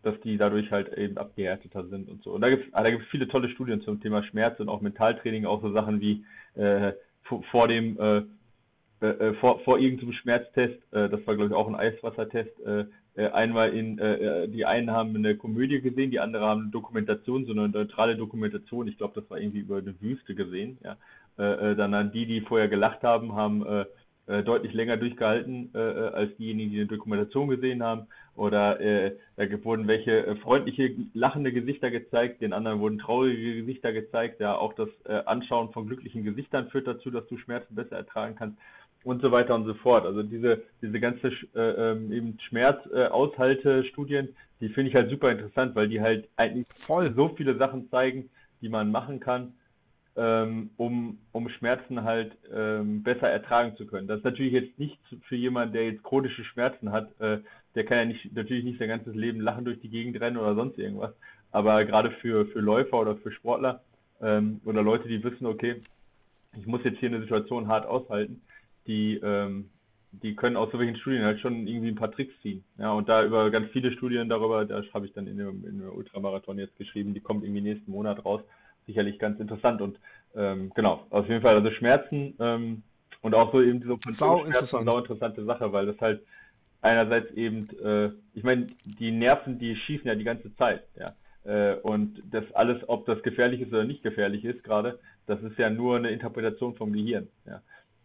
[0.03, 2.33] dass die dadurch halt eben abgehärteter sind und so.
[2.33, 5.46] Und da gibt es ah, da viele tolle Studien zum Thema Schmerz und auch Mentaltraining,
[5.46, 6.25] auch so Sachen wie
[6.57, 6.92] äh,
[7.51, 8.23] vor dem äh,
[9.01, 12.85] äh, äh, vor, vor irgendeinem Schmerztest, äh, das war glaube ich auch ein Eiswassertest, äh,
[13.17, 16.71] äh, einmal in, äh, äh, die einen haben eine Komödie gesehen, die andere haben eine
[16.71, 20.97] Dokumentation, so eine neutrale Dokumentation, ich glaube das war irgendwie über eine Wüste gesehen, ja.
[21.39, 23.85] Äh, dann an die, die vorher gelacht haben, haben äh,
[24.27, 28.07] äh, deutlich länger durchgehalten äh, als diejenigen, die eine Dokumentation gesehen haben.
[28.35, 33.93] Oder äh, da wurden welche äh, freundliche, lachende Gesichter gezeigt, den anderen wurden traurige Gesichter
[33.93, 34.41] gezeigt.
[34.41, 38.35] Ja, auch das äh, Anschauen von glücklichen Gesichtern führt dazu, dass du Schmerzen besser ertragen
[38.37, 38.59] kannst
[39.05, 40.05] und so weiter und so fort.
[40.05, 45.89] Also diese, diese ganze äh, ähm, eben Schmerzaushalte-Studien, die finde ich halt super interessant, weil
[45.89, 47.12] die halt eigentlich Voll.
[47.15, 48.29] so viele Sachen zeigen,
[48.61, 49.55] die man machen kann,
[50.17, 54.09] ähm, um, um Schmerzen halt ähm, besser ertragen zu können.
[54.09, 54.99] Das ist natürlich jetzt nicht
[55.29, 57.39] für jemanden, der jetzt chronische Schmerzen hat, äh,
[57.75, 60.55] der kann ja nicht, natürlich nicht sein ganzes Leben lachen durch die Gegend rennen oder
[60.55, 61.13] sonst irgendwas.
[61.53, 63.83] Aber gerade für, für Läufer oder für Sportler
[64.23, 65.83] ähm, oder Leute, die wissen, okay,
[66.59, 68.41] ich muss jetzt hier eine Situation hart aushalten,
[68.87, 69.69] die, ähm,
[70.13, 72.65] die können aus solchen Studien halt schon irgendwie ein paar Tricks ziehen.
[72.79, 76.59] Ja, und da über ganz viele Studien darüber, da habe ich dann in dem Ultramarathon
[76.59, 78.41] jetzt geschrieben, die kommt irgendwie nächsten Monat raus.
[78.87, 79.99] Sicherlich ganz interessant und
[80.35, 82.83] ähm, genau, auf jeden Fall, also Schmerzen ähm,
[83.22, 84.85] und auch so eben diese sau interessant.
[84.85, 86.22] sau interessante Sache, weil das halt
[86.83, 91.14] einerseits eben, äh, ich meine, die Nerven, die schießen ja die ganze Zeit, ja.
[91.44, 95.59] Äh, und das alles, ob das gefährlich ist oder nicht gefährlich ist gerade, das ist
[95.59, 97.62] ja nur eine Interpretation vom Gehirn, ja.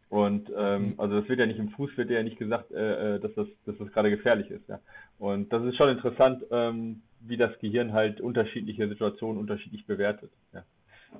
[0.09, 0.93] Und ähm, mhm.
[0.97, 3.47] also das wird ja nicht im Fuß wird ja nicht gesagt, äh, äh, dass das,
[3.65, 4.67] dass das gerade gefährlich ist.
[4.67, 4.79] Ja.
[5.19, 10.31] Und das ist schon interessant, ähm, wie das Gehirn halt unterschiedliche Situationen unterschiedlich bewertet.
[10.53, 10.63] Ja.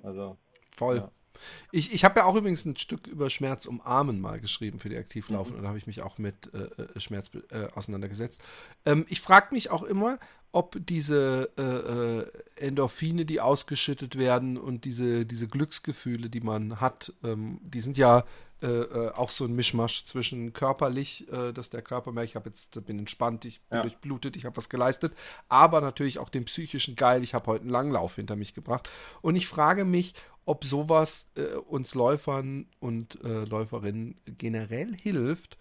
[0.04, 0.38] Also
[0.76, 0.98] voll.
[0.98, 1.12] Ja.
[1.72, 4.98] Ich, ich habe ja auch übrigens ein Stück über Schmerz umarmen mal geschrieben für die
[4.98, 5.54] Aktivlaufen.
[5.54, 5.58] Mhm.
[5.58, 8.42] Und da habe ich mich auch mit äh, äh, Schmerz äh, auseinandergesetzt.
[8.86, 10.20] Ähm, ich frage mich auch immer,
[10.52, 17.14] ob diese äh, äh, Endorphine, die ausgeschüttet werden und diese, diese Glücksgefühle, die man hat,
[17.24, 18.26] ähm, die sind ja
[18.62, 22.50] äh, äh, auch so ein Mischmasch zwischen körperlich, äh, dass der Körper merkt, ich habe
[22.50, 23.82] jetzt bin entspannt, ich bin ja.
[23.82, 25.16] durchblutet, ich habe was geleistet,
[25.50, 28.90] aber natürlich auch den psychischen Geil, ich habe heute einen Langlauf hinter mich gebracht.
[29.22, 30.14] Und ich frage mich,
[30.46, 35.58] ob sowas äh, uns Läufern und äh, Läuferinnen generell hilft,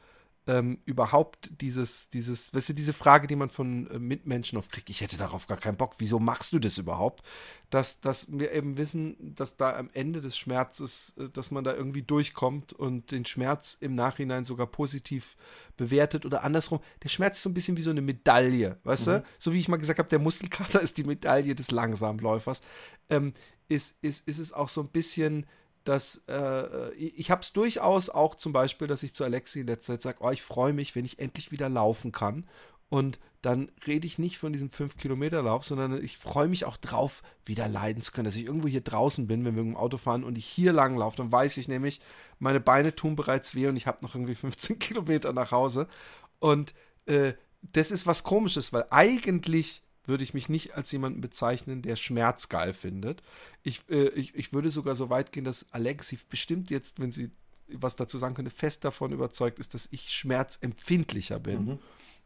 [0.51, 4.91] ähm, überhaupt dieses, dieses, weißt du, diese Frage, die man von äh, Mitmenschen oft kriegt,
[4.91, 7.23] ich hätte darauf gar keinen Bock, wieso machst du das überhaupt?
[7.71, 11.73] Dass, dass wir eben wissen, dass da am Ende des Schmerzes, äh, dass man da
[11.73, 15.37] irgendwie durchkommt und den Schmerz im Nachhinein sogar positiv
[15.77, 16.81] bewertet oder andersrum.
[17.05, 19.13] Der Schmerz ist so ein bisschen wie so eine Medaille, weißt mhm.
[19.13, 19.25] du?
[19.39, 22.61] So wie ich mal gesagt habe, der Muskelkater ist die Medaille des Langsamläufers.
[23.09, 23.35] Ähm,
[23.69, 25.47] ist, ist, ist es auch so ein bisschen
[25.85, 29.95] dass äh, ich habe es durchaus auch zum Beispiel, dass ich zu Alexi in letzter
[29.95, 32.47] Zeit sage, oh, ich freue mich, wenn ich endlich wieder laufen kann.
[32.89, 37.69] Und dann rede ich nicht von diesem 5-Kilometer-Lauf, sondern ich freue mich auch drauf, wieder
[37.69, 40.37] leiden zu können, dass ich irgendwo hier draußen bin, wenn wir im Auto fahren und
[40.37, 42.01] ich hier lang laufe, dann weiß ich nämlich,
[42.39, 45.89] meine Beine tun bereits weh und ich habe noch irgendwie 15 Kilometer nach Hause.
[46.41, 46.75] Und
[47.07, 47.33] äh,
[47.73, 52.51] das ist was Komisches, weil eigentlich würde ich mich nicht als jemanden bezeichnen, der Schmerz
[52.51, 53.23] geil findet.
[53.63, 57.31] Ich, äh, ich, ich würde sogar so weit gehen, dass Alexi bestimmt jetzt, wenn sie
[57.73, 61.65] was dazu sagen könnte, fest davon überzeugt ist, dass ich schmerzempfindlicher bin.
[61.65, 61.79] Mhm.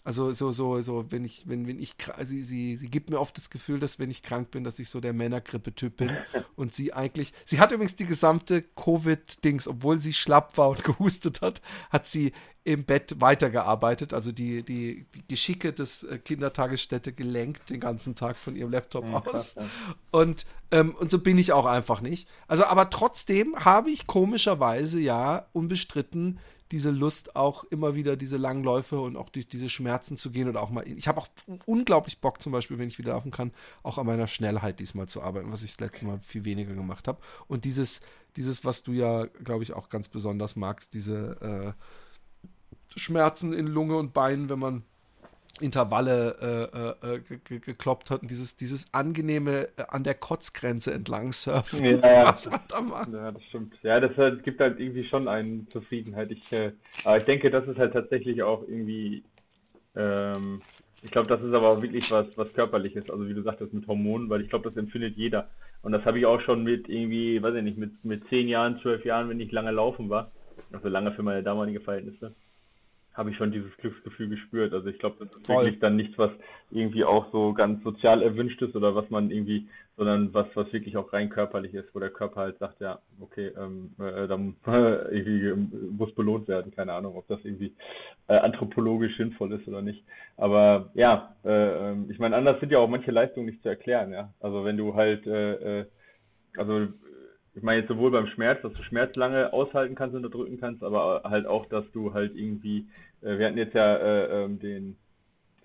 [0.07, 3.39] Also so, so, so, wenn ich, wenn, wenn ich, sie, sie, sie gibt mir oft
[3.39, 6.11] das Gefühl, dass wenn ich krank bin, dass ich so der Männergrippe-Typ bin.
[6.57, 11.41] Und sie eigentlich, sie hat übrigens die gesamte Covid-Dings, obwohl sie schlapp war und gehustet
[11.41, 12.33] hat, hat sie
[12.65, 18.37] im Bett weitergearbeitet, also die, die, die Geschicke des äh, Kindertagesstätte gelenkt den ganzen Tag
[18.37, 19.25] von ihrem Laptop ja, aus.
[19.25, 19.67] Krass, ja.
[20.11, 22.29] Und, ähm, und so bin ich auch einfach nicht.
[22.49, 26.39] Also, aber trotzdem habe ich komischerweise ja unbestritten
[26.73, 30.63] diese Lust auch immer wieder diese Langläufe und auch durch diese Schmerzen zu gehen oder
[30.63, 30.87] auch mal.
[30.89, 31.29] Ich habe auch
[31.67, 35.23] unglaublich Bock, zum Beispiel, wenn ich wieder laufen kann, auch an meiner Schnellheit diesmal zu
[35.23, 37.21] arbeiten, was ich das letzte Mal viel weniger gemacht habe.
[37.47, 38.01] Und dieses,
[38.37, 43.97] dieses, was du ja, glaube ich, auch ganz besonders magst, diese äh, Schmerzen in Lunge
[43.97, 44.83] und Beinen, wenn man
[45.61, 47.21] Intervalle äh, äh,
[47.61, 51.85] gekloppt hat und dieses, dieses angenehme äh, an der Kotzgrenze entlang surfen.
[51.85, 52.27] Ja.
[52.27, 53.13] Was man da macht.
[53.13, 53.75] Ja, das stimmt.
[53.83, 56.31] Ja, das halt, gibt halt irgendwie schon eine Zufriedenheit.
[56.33, 56.73] Ich, äh,
[57.05, 59.23] aber ich denke, das ist halt tatsächlich auch irgendwie,
[59.95, 60.61] ähm,
[61.03, 63.87] ich glaube, das ist aber auch wirklich was, was körperliches, also wie du sagtest, mit
[63.87, 65.49] Hormonen, weil ich glaube, das empfindet jeder.
[65.83, 68.81] Und das habe ich auch schon mit irgendwie, weiß ich nicht, mit, mit zehn Jahren,
[68.81, 70.33] zwölf Jahren, wenn ich lange laufen war.
[70.73, 72.35] Also lange für meine damalige Verhältnisse
[73.15, 74.73] habe ich schon dieses Glücksgefühl gespürt.
[74.73, 75.65] Also ich glaube, das ist Voll.
[75.65, 76.33] wirklich dann nichts, was
[76.71, 80.97] irgendwie auch so ganz sozial erwünscht ist oder was man irgendwie, sondern was, was wirklich
[80.97, 84.71] auch rein körperlich ist, wo der Körper halt sagt, ja, okay, ähm, äh, dann äh,
[85.17, 86.75] irgendwie ähm, muss belohnt werden.
[86.75, 87.73] Keine Ahnung, ob das irgendwie
[88.27, 90.03] äh, anthropologisch sinnvoll ist oder nicht.
[90.37, 94.13] Aber ja, äh, ähm, ich meine, anders sind ja auch manche Leistungen nicht zu erklären,
[94.13, 94.33] ja.
[94.41, 95.85] Also wenn du halt äh, äh,
[96.57, 96.89] also
[97.55, 100.83] ich meine jetzt sowohl beim Schmerz, dass du Schmerz lange aushalten kannst, und unterdrücken kannst,
[100.83, 102.87] aber halt auch, dass du halt irgendwie,
[103.23, 104.97] äh, wir hatten jetzt ja äh, ähm, den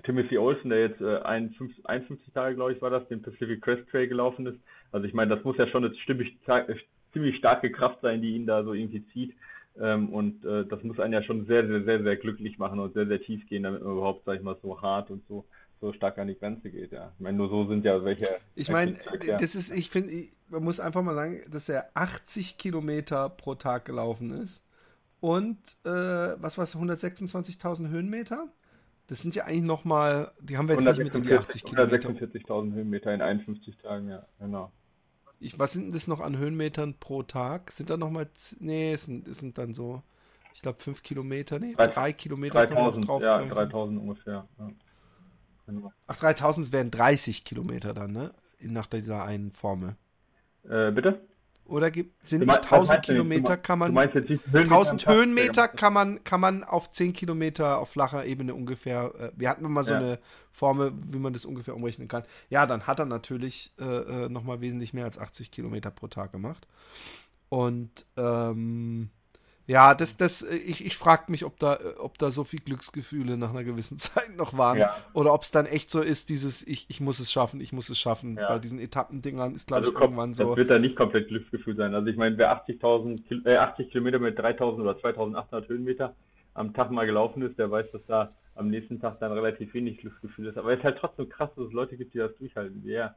[0.04, 3.90] Timothy Olsen, der jetzt äh, 51, 51 Tage, glaube ich, war das, den Pacific Crest
[3.90, 4.60] Trail gelaufen ist.
[4.92, 6.76] Also ich meine, das muss ja schon eine ziemlich, äh,
[7.12, 9.34] ziemlich starke Kraft sein, die ihn da so irgendwie zieht.
[9.80, 12.94] Ähm, und äh, das muss einen ja schon sehr, sehr, sehr, sehr glücklich machen und
[12.94, 15.46] sehr, sehr tief gehen, damit man überhaupt, sag ich mal, so hart und so
[15.82, 17.12] so stark an die Grenze geht, ja.
[17.16, 18.28] Ich meine, nur so sind ja welche.
[18.56, 18.98] Ich meine,
[19.40, 23.86] das ist, ich finde, man muss einfach mal sagen, dass er 80 Kilometer pro Tag
[23.86, 24.66] gelaufen ist
[25.20, 28.48] und äh, was war es, 126.000 Höhenmeter?
[29.08, 32.10] Das sind ja eigentlich nochmal, die haben wir jetzt nicht mit um die 80 Kilometer.
[32.10, 34.72] 146.000 Höhenmeter in 51 Tagen, ja, genau.
[35.40, 37.72] Ich, was sind das noch an Höhenmetern pro Tag?
[37.72, 38.28] Sind da nochmal,
[38.60, 40.04] nee, es sind, es sind dann so,
[40.54, 44.72] ich glaube, 5 Kilometer, nee, 3 Kilometer 3000, drauf ja, 3000 ungefähr, ja.
[46.08, 48.34] Ach, 3000 wären 30 Kilometer dann, ne?
[48.62, 49.96] Nach dieser einen Formel.
[50.68, 51.22] Äh, bitte?
[51.70, 53.96] Oder gibt, sind nicht 1000 Kilometer, kann man.
[53.96, 59.14] 1000 Höhenmeter kann man, kann man auf 10 Kilometer auf flacher Ebene ungefähr.
[59.20, 60.00] Äh, wir hatten mal so ja.
[60.00, 60.20] eine
[60.52, 62.24] Formel, wie man das ungefähr umrechnen kann.
[62.50, 66.32] Ja, dann hat er natürlich äh, äh nochmal wesentlich mehr als 80 Kilometer pro Tag
[66.32, 66.68] gemacht.
[67.50, 69.10] Und ähm,
[69.70, 73.52] ja, das, das, ich, ich frage mich, ob da, ob da so viel Glücksgefühle nach
[73.52, 74.80] einer gewissen Zeit noch waren.
[74.80, 74.96] Ja.
[75.14, 77.88] Oder ob es dann echt so ist, dieses, ich, ich muss es schaffen, ich muss
[77.88, 78.36] es schaffen.
[78.36, 78.48] Ja.
[78.48, 80.48] Bei diesen Etappendingern ist, glaube also ich, irgendwann so.
[80.48, 81.94] Das wird da nicht komplett Glücksgefühl sein.
[81.94, 86.16] Also ich meine, wer 80.000, äh, 80 Kilometer mit 3.000 oder 2.800 Höhenmeter
[86.56, 90.00] am Tag mal gelaufen ist, der weiß, dass da am nächsten Tag dann relativ wenig
[90.00, 90.58] Glücksgefühl ist.
[90.58, 92.82] Aber es ist halt trotzdem krass, dass es Leute gibt, die das durchhalten.
[92.88, 93.14] Ja,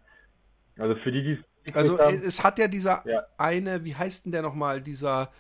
[0.76, 3.22] Also für die, die Also haben, es hat ja dieser ja.
[3.38, 5.30] eine, wie heißt denn der nochmal, dieser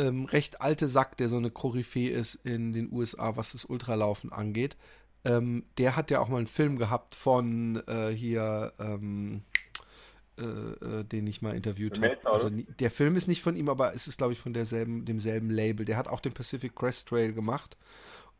[0.00, 4.32] ähm, recht alte Sack, der so eine Koryphäe ist in den USA, was das Ultralaufen
[4.32, 4.76] angeht.
[5.24, 9.42] Ähm, der hat ja auch mal einen Film gehabt von äh, hier, ähm,
[10.38, 12.16] äh, äh, den ich mal interviewt habe.
[12.24, 15.50] Also der Film ist nicht von ihm, aber es ist, glaube ich, von derselben, demselben
[15.50, 15.84] Label.
[15.84, 17.76] Der hat auch den Pacific Crest Trail gemacht.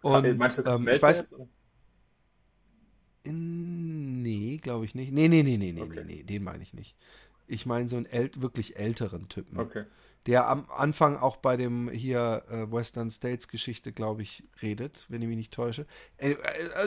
[0.01, 1.29] Und ähm, ich weiß.
[3.23, 5.13] In, nee, glaube ich nicht.
[5.13, 6.05] Nee, nee, nee, nee, nee, okay.
[6.07, 6.97] nee, nee, den meine ich nicht.
[7.47, 9.59] Ich meine so einen äl wirklich älteren Typen.
[9.59, 9.85] Okay.
[10.27, 15.23] Der am Anfang auch bei dem hier äh, Western States Geschichte, glaube ich, redet, wenn
[15.23, 15.87] ich mich nicht täusche.
[16.19, 16.37] Äh, äh,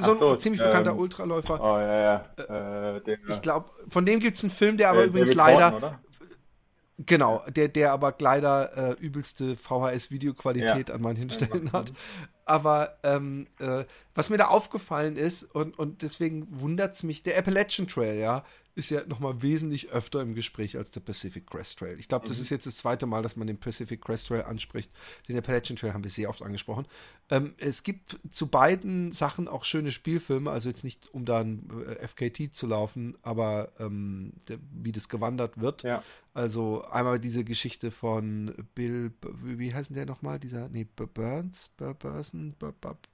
[0.01, 1.59] so, so ein ziemlich ähm, bekannter Ultraläufer.
[1.59, 2.95] Oh, ja, ja.
[2.95, 5.71] Äh, den, ich glaube, von dem gibt es einen Film, der aber übrigens leider.
[5.71, 5.95] Horton,
[6.99, 10.95] Genau, der, der aber leider äh, übelste VHS-Videoqualität ja.
[10.95, 11.91] an manchen Stellen hat.
[12.45, 17.37] Aber ähm, äh, was mir da aufgefallen ist, und, und deswegen wundert es mich, der
[17.37, 18.43] Appalachian Trail, ja,
[18.75, 21.99] ist ja nochmal wesentlich öfter im Gespräch als der Pacific Crest Trail.
[21.99, 22.43] Ich glaube, das mhm.
[22.43, 24.91] ist jetzt das zweite Mal, dass man den Pacific Crest Trail anspricht.
[25.27, 26.85] Den Appalachian Trail haben wir sehr oft angesprochen.
[27.29, 31.69] Ähm, es gibt zu beiden Sachen auch schöne Spielfilme, also jetzt nicht, um da ein
[31.87, 35.83] äh, FKT zu laufen, aber ähm, der, wie das gewandert wird.
[35.83, 36.03] Ja.
[36.33, 39.11] Also einmal diese Geschichte von Bill,
[39.43, 40.39] wie heißt der nochmal?
[40.39, 42.55] Dieser, nee, Burns, Burson,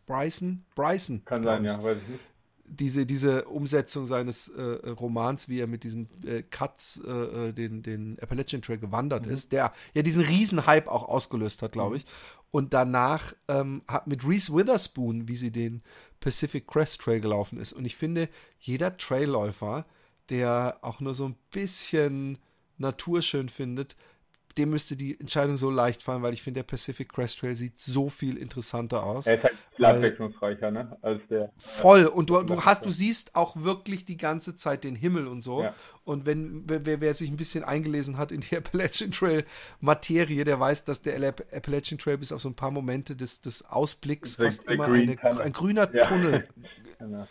[0.06, 1.26] Bryson, Bryson.
[1.26, 2.24] Kann sein, ja, weiß ich nicht
[2.69, 7.82] diese, diese Umsetzung seines äh, Romans, wie er mit diesem äh, Katz äh, äh den,
[7.82, 9.32] den Appalachian Trail gewandert mhm.
[9.32, 11.95] ist, der ja diesen Riesenhype auch ausgelöst hat, glaube mhm.
[11.97, 12.05] ich.
[12.51, 15.84] Und danach ähm, hat mit Reese Witherspoon, wie sie den
[16.19, 17.73] Pacific Crest Trail gelaufen ist.
[17.73, 18.29] Und ich finde,
[18.60, 19.86] jeder Trailläufer,
[20.29, 22.39] der auch nur so ein bisschen
[22.77, 23.95] Natur schön findet,
[24.60, 27.80] dem müsste die Entscheidung so leicht fallen, weil ich finde, der Pacific Crest Trail sieht
[27.80, 29.26] so viel interessanter aus.
[29.26, 30.98] Er ist halt viel abwechslungsreicher, ne?
[31.02, 31.52] Als der.
[31.58, 32.06] Voll.
[32.06, 35.63] Und du, du hast, du siehst auch wirklich die ganze Zeit den Himmel und so.
[35.63, 35.74] Ja.
[36.04, 39.45] Und wenn, wer, wer, sich ein bisschen eingelesen hat in die Appalachian Trail
[39.80, 43.65] Materie, der weiß, dass der Appalachian Trail bis auf so ein paar Momente des, des
[43.65, 46.04] Ausblicks fast immer eine, ein grüner ja.
[46.04, 46.48] Tunnel
[47.00, 47.28] genau.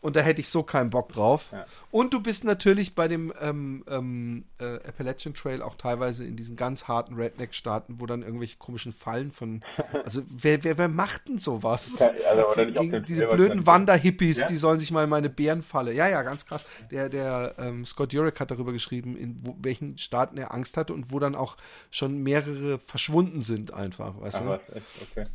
[0.00, 1.48] Und da hätte ich so keinen Bock drauf.
[1.50, 1.66] Ja.
[1.90, 6.54] Und du bist natürlich bei dem ähm, ähm, äh, Appalachian Trail auch teilweise in diesen
[6.54, 9.62] ganz harten Redneck-Staaten, wo dann irgendwelche komischen Fallen von.
[10.04, 12.00] Also, wer, wer, wer macht denn sowas?
[12.00, 14.46] Also, die, diese blöden Wanderhippies, ja?
[14.46, 15.92] die sollen sich mal in meine Bärenfalle.
[15.92, 16.64] Ja, ja, ganz krass.
[16.90, 20.94] Der, der ähm, Scott Jurek hat darüber geschrieben, in wo, welchen Staaten er Angst hatte
[20.94, 21.56] und wo dann auch
[21.90, 24.18] schon mehrere verschwunden sind, einfach.
[24.20, 24.80] Weißt Ach, du?
[25.10, 25.28] Okay.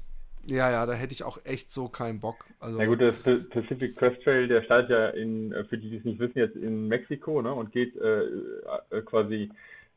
[0.46, 2.46] Ja, ja, da hätte ich auch echt so keinen Bock.
[2.60, 5.98] Also, Na gut, der Pacific Crest Trail, der startet ja in, äh, für die, die
[5.98, 9.50] es nicht wissen, jetzt in Mexiko, ne, und geht äh, äh, quasi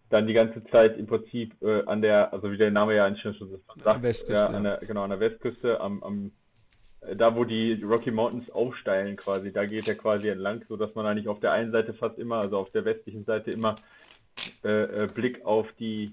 [0.08, 3.22] dann die gange Zeit im Prinzip äh, an der, also wie der Name ja eigentlich
[3.22, 6.30] schon sagt, Westküste, ja, an der, genau, an der Westküste, am, am
[7.00, 10.94] äh, da wo die Rocky Mountains aufsteilen quasi, da geht er quasi entlang, so dass
[10.94, 13.74] man eigentlich auf der einen Seite fast immer, also auf der westlichen Seite immer
[14.62, 16.12] äh, Blick auf die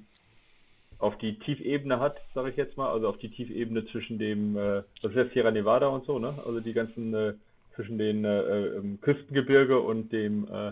[1.04, 4.84] auf die Tiefebene hat, sage ich jetzt mal, also auf die Tiefebene zwischen dem, äh,
[5.02, 6.34] das ist ja Sierra Nevada und so, ne?
[6.46, 7.34] Also die ganzen äh,
[7.76, 10.72] zwischen den äh, ähm, Küstengebirge und dem äh,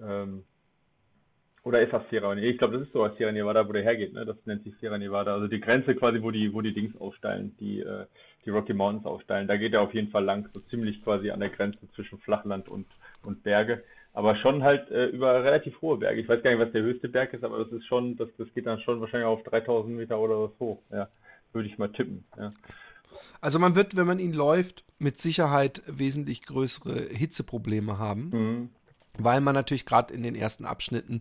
[0.00, 0.44] ähm,
[1.64, 2.50] oder ist das Sierra Nevada?
[2.50, 4.26] Ich glaube, das ist so Sierra Nevada, wo der hergeht, ne?
[4.26, 5.32] Das nennt sich Sierra Nevada.
[5.32, 8.06] Also die Grenze quasi, wo die, wo die Dings aufsteilen, die, äh,
[8.44, 9.46] die Rocky Mountains aufsteilen.
[9.46, 12.68] Da geht er auf jeden Fall lang, so ziemlich quasi an der Grenze zwischen Flachland
[12.68, 12.86] und,
[13.22, 16.20] und Berge aber schon halt äh, über relativ hohe Berge.
[16.20, 18.52] Ich weiß gar nicht, was der höchste Berg ist, aber das ist schon, das, das
[18.54, 20.82] geht dann schon wahrscheinlich auf 3000 Meter oder was hoch.
[20.90, 21.08] Ja,
[21.52, 22.24] würde ich mal tippen.
[22.36, 22.50] Ja.
[23.40, 28.68] Also man wird, wenn man ihn läuft, mit Sicherheit wesentlich größere Hitzeprobleme haben, mhm.
[29.18, 31.20] weil man natürlich gerade in den ersten Abschnitten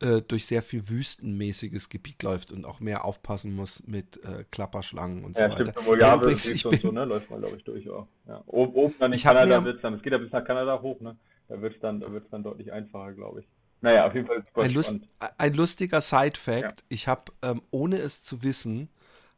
[0.00, 5.24] äh, durch sehr viel wüstenmäßiges Gebiet läuft und auch mehr aufpassen muss mit äh, Klapperschlangen
[5.24, 5.72] und ja, so weiter.
[5.80, 7.04] Stimmt, ja, übrigens, ich bin, so, ne?
[7.06, 7.84] läuft man glaube ich durch.
[7.84, 8.06] Ja.
[8.28, 8.42] Ja.
[8.46, 11.16] Oben, oben dann in Kanada wird dann, es geht ja bis nach Kanada hoch, ne?
[11.48, 13.48] Da wird es dann, dann deutlich einfacher, glaube ich.
[13.80, 14.98] Naja, auf jeden Fall ein, Lust,
[15.38, 16.80] ein, lustiger Side-Fact.
[16.80, 16.86] Ja.
[16.88, 18.88] Ich habe, ähm, ohne es zu wissen,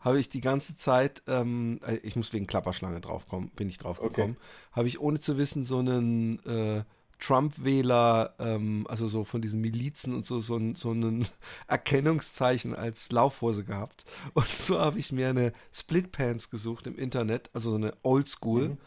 [0.01, 4.01] habe ich die ganze Zeit, ähm, äh, ich muss wegen Klapperschlange draufkommen, bin ich drauf
[4.01, 4.73] gekommen, okay.
[4.73, 6.85] habe ich ohne zu wissen so einen äh,
[7.19, 11.27] Trump-Wähler, ähm, also so von diesen Milizen und so, so ein, so ein
[11.67, 14.05] Erkennungszeichen als Laufhose gehabt.
[14.35, 18.69] Und so habe ich mir eine Split Pants gesucht im Internet, also so eine Oldschool.
[18.71, 18.79] Mhm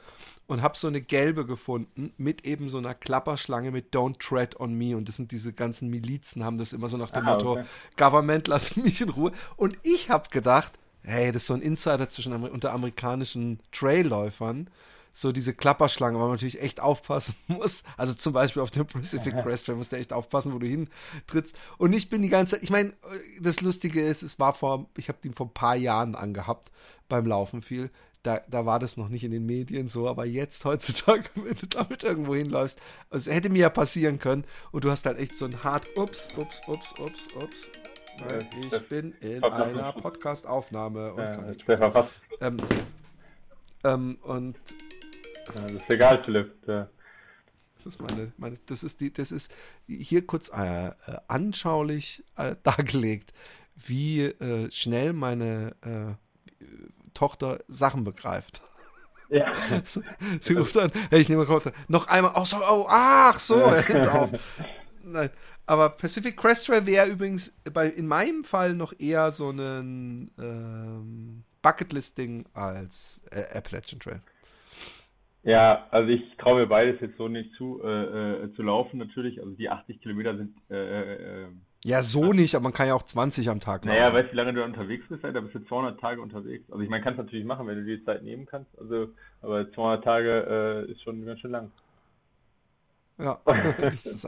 [0.52, 4.74] und habe so eine gelbe gefunden mit eben so einer Klapperschlange mit Don't Tread on
[4.74, 7.52] Me und das sind diese ganzen Milizen, haben das immer so nach dem ah, Motto
[7.54, 7.64] okay.
[7.96, 9.32] Government, lass mich in Ruhe.
[9.56, 14.70] Und ich habe gedacht, hey, das ist so ein Insider zwischen unter amerikanischen Trailläufern.
[15.14, 17.86] so diese Klapperschlange, weil man natürlich echt aufpassen muss.
[17.96, 21.58] Also zum Beispiel auf dem Pacific Crest Trail musst du echt aufpassen, wo du hintrittst.
[21.78, 22.92] Und ich bin die ganze Zeit, ich meine,
[23.40, 26.74] das Lustige ist, es war vor, ich habe den vor ein paar Jahren angehabt
[27.08, 27.90] beim Laufen viel.
[28.24, 31.66] Da, da war das noch nicht in den Medien so, aber jetzt heutzutage, wenn du
[31.68, 32.80] damit irgendwo hinläufst,
[33.10, 35.88] also es hätte mir ja passieren können und du hast halt echt so ein hart,
[35.98, 37.70] ups, ups, ups, ups, ups.
[38.20, 41.66] Nein, ich bin in einer Podcast-Aufnahme und ja, kann nicht
[42.42, 42.58] ähm,
[43.84, 44.58] ähm, und
[45.56, 46.54] ja, das ist egal, Philipp.
[46.68, 46.88] Ja.
[47.76, 49.52] Das ist meine, meine, das ist die, das ist
[49.88, 50.92] hier kurz äh, äh
[51.28, 53.34] anschaulich äh, dargelegt,
[53.76, 56.64] wie äh, schnell meine äh,
[57.14, 58.62] Tochter Sachen begreift.
[59.30, 59.54] Ja.
[60.42, 63.88] Sie ruft an, hey, ich nehme mal noch einmal, oh, so, oh, ach so, er
[63.88, 64.32] hört auf.
[65.04, 65.30] Nein,
[65.66, 71.44] aber Pacific Crest Trail wäre übrigens bei, in meinem Fall noch eher so ein ähm,
[71.62, 74.22] Bucketlist-Ding als äh, Appalachian Trail.
[75.44, 79.40] Ja, also ich traue mir beides jetzt so nicht zu, äh, äh, zu laufen natürlich.
[79.40, 80.56] Also die 80 Kilometer sind.
[81.84, 83.96] Ja, so nicht, aber man kann ja auch 20 am Tag machen.
[83.96, 85.24] Naja, weißt du, wie lange du unterwegs bist?
[85.24, 86.70] Da bist du 200 Tage unterwegs.
[86.72, 88.70] Also ich meine, kannst natürlich machen, wenn du die Zeit nehmen kannst.
[88.80, 89.10] Also,
[89.42, 91.72] aber 200 Tage äh, ist schon ganz schön lang.
[93.22, 93.40] Ja,
[93.82, 94.24] ist,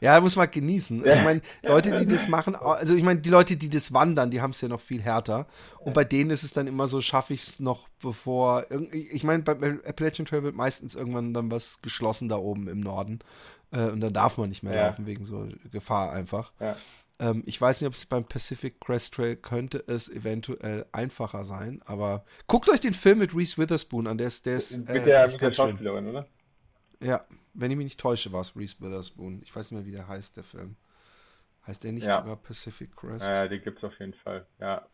[0.00, 1.04] ja, da muss man genießen.
[1.04, 4.30] Also ich meine, Leute, die das machen, also ich meine, die Leute, die das wandern,
[4.30, 5.46] die haben es ja noch viel härter.
[5.80, 8.64] Und bei denen ist es dann immer so, schaffe ich es noch bevor.
[8.92, 13.18] Ich meine, beim Appalachian Trail wird meistens irgendwann dann was geschlossen da oben im Norden.
[13.70, 14.86] Äh, und dann darf man nicht mehr ja.
[14.86, 16.52] laufen wegen so Gefahr einfach.
[16.60, 16.76] Ja.
[17.20, 21.80] Ähm, ich weiß nicht, ob es beim Pacific Crest Trail könnte es eventuell einfacher sein,
[21.84, 25.06] aber guckt euch den Film mit Reese Witherspoon an, der ist, der ist äh, mit
[25.06, 26.26] der, mit der Schauspielerin, oder?
[27.00, 29.40] Ja, wenn ich mich nicht täusche, war es Reese Witherspoon.
[29.42, 30.76] Ich weiß nicht mehr, wie der heißt, der Film.
[31.66, 32.20] Heißt der nicht ja.
[32.20, 33.26] sogar Pacific Crest?
[33.26, 34.86] Ja, ja den gibt es auf jeden Fall, ja.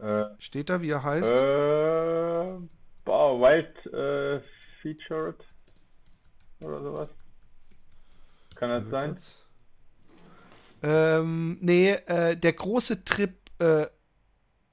[0.00, 1.30] Äh, Steht da, wie er heißt?
[1.30, 2.68] Äh,
[3.04, 4.40] boah, Wild äh,
[4.82, 5.44] Featured
[6.62, 7.14] oder sowas.
[8.60, 9.16] Kann das sein?
[10.82, 13.86] Ähm, nee, äh, der große Trip äh,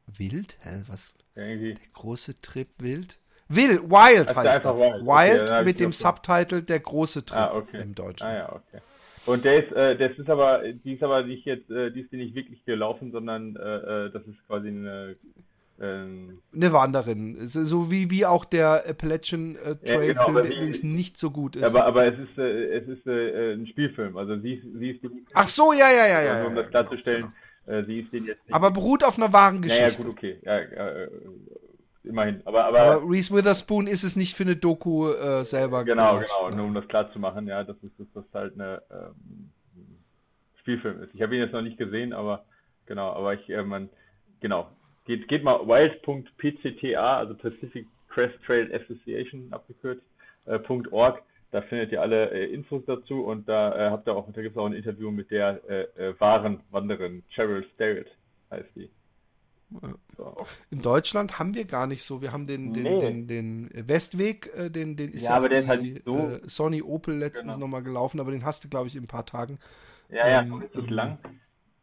[0.07, 0.57] Wild?
[0.61, 1.13] Hä, was?
[1.35, 1.75] Irgendwie.
[1.75, 3.17] Der große Trip Wild?
[3.47, 4.77] Will, Wild also heißt er.
[4.77, 7.81] Wild, Wild okay, mit dem Subtitle Der große Trip ah, okay.
[7.81, 8.27] im Deutschen.
[8.27, 8.81] Ah ja, okay.
[9.25, 12.11] Und der ist, äh, das ist aber, die ist aber nicht jetzt, äh, die ist
[12.11, 15.15] nicht wirklich gelaufen, sondern äh, äh das ist quasi eine
[15.79, 20.45] ähm, eine Wanderin, so wie, wie auch der Appalachian äh, Trail ja, genau, Film, der
[20.45, 21.63] übrigens nicht so gut ist.
[21.63, 25.25] Aber, aber es ist, äh, es ist äh, ein Spielfilm, also sie, sie ist die,
[25.33, 26.33] Ach so, ja, ja, ja, ja.
[26.33, 27.31] Also, um das klarzustellen,
[27.65, 27.85] genau.
[27.85, 28.55] sie ist den jetzt nicht.
[28.55, 29.83] Aber beruht auf einer wahren Geschichte.
[29.83, 30.39] Ja, ja gut, okay.
[30.43, 30.59] Ja,
[32.07, 32.41] immerhin.
[32.45, 36.31] Aber, aber, aber Reese Witherspoon ist es nicht für eine Doku äh, selber Genau, gemacht,
[36.49, 39.51] genau, nur um das klar zu machen, ja, dass das, das halt eine ähm,
[40.59, 41.13] Spielfilm ist.
[41.13, 42.45] Ich habe ihn jetzt noch nicht gesehen, aber
[42.85, 43.89] genau, aber ich, äh, man,
[44.39, 44.69] genau,
[45.07, 50.03] geht, geht mal wild.pcta, also Pacific Crest Trail Association abgekürzt,
[50.45, 50.59] äh,
[50.91, 54.41] .org, da findet ihr alle äh, Infos dazu und da äh, habt ihr auch, da
[54.41, 58.09] gibt es auch ein Interview mit der äh, äh, wahren Wanderin, Cheryl Starrett
[58.51, 58.89] heißt die.
[60.71, 62.21] In Deutschland haben wir gar nicht so.
[62.21, 62.99] Wir haben den, den, nee.
[62.99, 66.15] den, den Westweg, äh, den, den ist ja, ja aber der ist halt so.
[66.15, 67.65] Äh, Sony Opel letztens genau.
[67.65, 69.59] nochmal gelaufen, aber den hast du, glaube ich, in ein paar Tagen.
[70.09, 71.17] Ja, ja, ähm, richtig ähm, lang.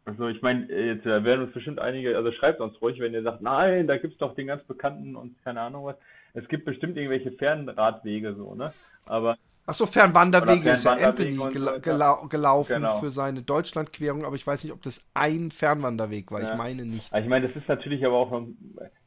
[0.07, 3.41] Also ich meine, jetzt werden uns bestimmt einige, also schreibt uns ruhig, wenn ihr sagt,
[3.41, 5.97] nein, da gibt es doch den ganz bekannten und keine Ahnung was.
[6.35, 8.73] Es gibt bestimmt irgendwelche Fernradwege so, ne?
[9.07, 9.37] Aber
[9.67, 12.99] Achso, Fernwanderwege ist ja Anthony gela gela gelaufen genau.
[12.99, 16.43] für seine Deutschlandquerung, aber ich weiß nicht, ob das ein Fernwanderweg war.
[16.43, 16.51] Ja.
[16.51, 17.11] Ich meine nicht.
[17.17, 18.43] Ich meine, das ist natürlich aber auch,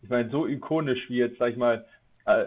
[0.01, 1.83] ich meine, so ikonisch wie jetzt, sag ich mal, äh,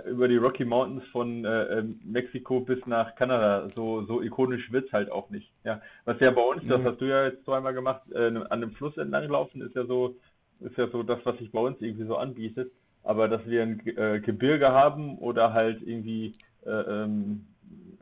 [0.06, 4.86] über die Rocky Mountains von äh, ähm, Mexiko bis nach Kanada, so, so ikonisch wird
[4.86, 5.50] es halt auch nicht.
[5.64, 5.80] Ja.
[6.04, 6.68] Was ja bei uns, mhm.
[6.68, 9.86] das hast du ja jetzt zweimal gemacht, äh, an dem Fluss entlang laufen, ist ja
[9.86, 10.16] so,
[10.60, 12.70] ist ja so das, was sich bei uns irgendwie so anbietet.
[13.02, 16.34] Aber dass wir ein äh, Gebirge haben oder halt irgendwie
[16.66, 17.46] äh, ähm,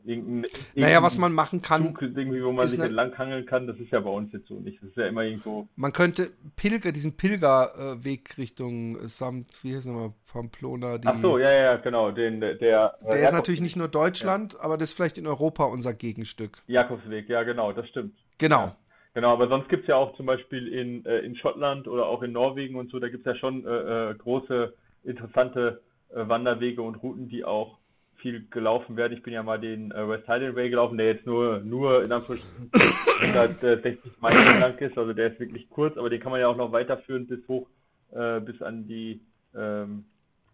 [0.09, 1.83] Irgendein, naja, was man machen kann.
[1.83, 4.81] Zug, irgendwie, wo man sich entlanghangeln kann, das ist ja bei uns jetzt so nicht.
[4.81, 5.67] Das ist ja immer irgendwo.
[5.75, 10.97] Man könnte Pilger, diesen Pilgerweg Richtung Samt, wie heißt nochmal, Pamplona.
[10.97, 12.11] Die, Ach so, ja, ja, genau.
[12.11, 14.61] Den, der der ist natürlich nicht nur Deutschland, ja.
[14.61, 16.63] aber das ist vielleicht in Europa unser Gegenstück.
[16.67, 18.15] Jakobsweg, ja, genau, das stimmt.
[18.37, 18.65] Genau.
[18.65, 18.75] Ja.
[19.15, 22.21] Genau, aber sonst gibt es ja auch zum Beispiel in, äh, in Schottland oder auch
[22.21, 26.81] in Norwegen und so, da gibt es ja schon äh, äh, große, interessante äh, Wanderwege
[26.81, 27.78] und Routen, die auch
[28.19, 29.15] viel gelaufen werde.
[29.15, 32.11] Ich bin ja mal den äh, West Highland Way gelaufen, der jetzt nur, nur in
[32.11, 32.69] Anführungsstrichen
[33.35, 34.97] 160 Meilen lang ist.
[34.97, 37.67] Also der ist wirklich kurz, aber den kann man ja auch noch weiterführen bis hoch,
[38.11, 39.21] äh, bis an die,
[39.55, 40.05] ähm,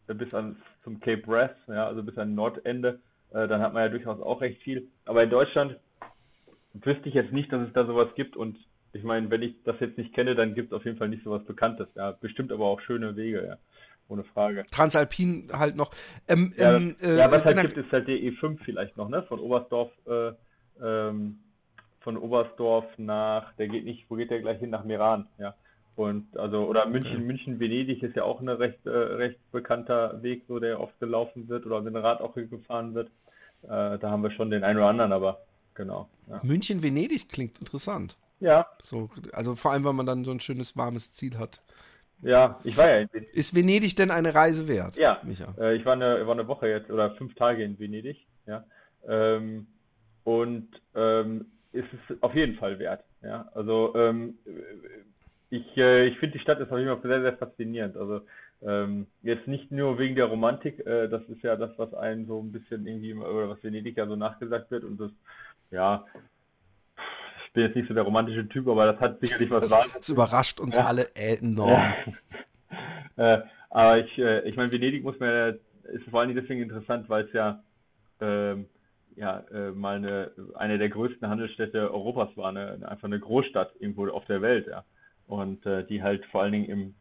[0.07, 2.99] bis an zum Cape Wrath, ja, also bis an Nordende.
[3.31, 4.87] Äh, dann hat man ja durchaus auch recht viel.
[5.05, 5.77] Aber in Deutschland
[6.73, 8.57] wüsste ich jetzt nicht, dass es da sowas gibt und
[8.93, 11.23] ich meine, wenn ich das jetzt nicht kenne, dann gibt es auf jeden Fall nicht
[11.23, 12.11] sowas Bekanntes, ja.
[12.13, 13.57] Bestimmt aber auch schöne Wege, ja.
[14.07, 14.65] Ohne Frage.
[14.71, 15.91] Transalpin halt noch.
[16.27, 19.23] Ähm, ja, ähm, äh, ja, was halt gibt, ist halt der E5 vielleicht noch, ne?
[19.23, 20.31] Von Oberstdorf, äh,
[20.81, 21.39] ähm,
[22.01, 24.69] von Oberstdorf nach, der geht nicht, wo geht der gleich hin?
[24.69, 25.55] Nach Meran, ja.
[25.95, 27.23] Und also, oder München, okay.
[27.23, 31.47] München, Venedig ist ja auch ein recht, äh, recht bekannter Weg, so der oft gelaufen
[31.47, 33.07] wird oder mit dem Rad auch gefahren wird.
[33.63, 35.39] Äh, da haben wir schon den einen oder anderen, aber
[35.73, 36.09] genau.
[36.29, 36.41] Ja.
[36.43, 38.17] München, Venedig klingt interessant.
[38.41, 38.67] Ja.
[38.83, 41.61] So, also vor allem, wenn man dann so ein schönes warmes Ziel hat.
[42.21, 43.33] Ja, ich war ja in Venedig.
[43.33, 44.95] Ist Venedig denn eine Reise wert?
[44.97, 45.53] Ja, Micha?
[45.59, 48.25] Äh, ich war eine, war eine Woche jetzt oder fünf Tage in Venedig.
[48.47, 48.63] Ja.
[49.07, 49.67] Ähm,
[50.23, 53.03] und ähm, ist es auf jeden Fall wert.
[53.21, 53.49] Ja.
[53.53, 54.37] Also ähm,
[55.49, 57.97] ich, äh, ich finde die Stadt ist auf jeden Fall sehr, sehr faszinierend.
[57.97, 58.21] Also
[58.61, 62.41] ähm, jetzt nicht nur wegen der Romantik, äh, das ist ja das, was einem so
[62.41, 65.11] ein bisschen irgendwie, oder was Venedig ja so nachgesagt wird und das,
[65.71, 66.05] ja,
[67.55, 70.59] bin jetzt nicht so der romantische Typ, aber das hat sicherlich was das, Das überrascht
[70.59, 70.83] uns ja.
[70.85, 71.93] alle enorm.
[73.17, 73.39] äh,
[73.69, 77.33] aber ich, äh, ich meine, Venedig muss ja, ist vor allem deswegen interessant, weil es
[77.33, 77.63] ja,
[78.21, 78.67] ähm,
[79.15, 84.07] ja, äh, mal eine, eine der größten Handelsstädte Europas war, eine, einfach eine Großstadt irgendwo
[84.09, 84.83] auf der Welt, ja.
[85.27, 86.95] Und äh, die halt vor allen Dingen im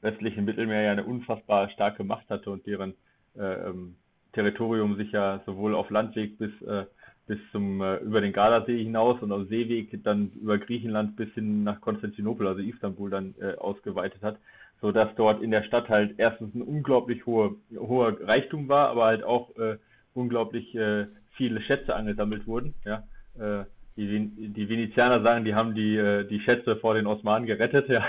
[0.00, 2.94] westlichen Mittelmeer ja eine unfassbar starke Macht hatte und deren
[3.36, 3.96] äh, ähm,
[4.32, 6.86] Territorium sich ja sowohl auf Landweg bis äh,
[7.30, 11.62] bis zum äh, über den Gardasee hinaus und auf Seeweg dann über Griechenland bis hin
[11.62, 14.36] nach Konstantinopel, also Istanbul dann äh, ausgeweitet hat,
[14.80, 19.04] so dass dort in der Stadt halt erstens ein unglaublich hoher hoher Reichtum war, aber
[19.04, 19.76] halt auch äh,
[20.12, 21.06] unglaublich äh,
[21.36, 23.04] viele Schätze angesammelt wurden, ja.
[23.38, 23.64] Äh,
[23.96, 28.04] die, die Venezianer sagen, die haben die, äh, die Schätze vor den Osmanen gerettet, ja,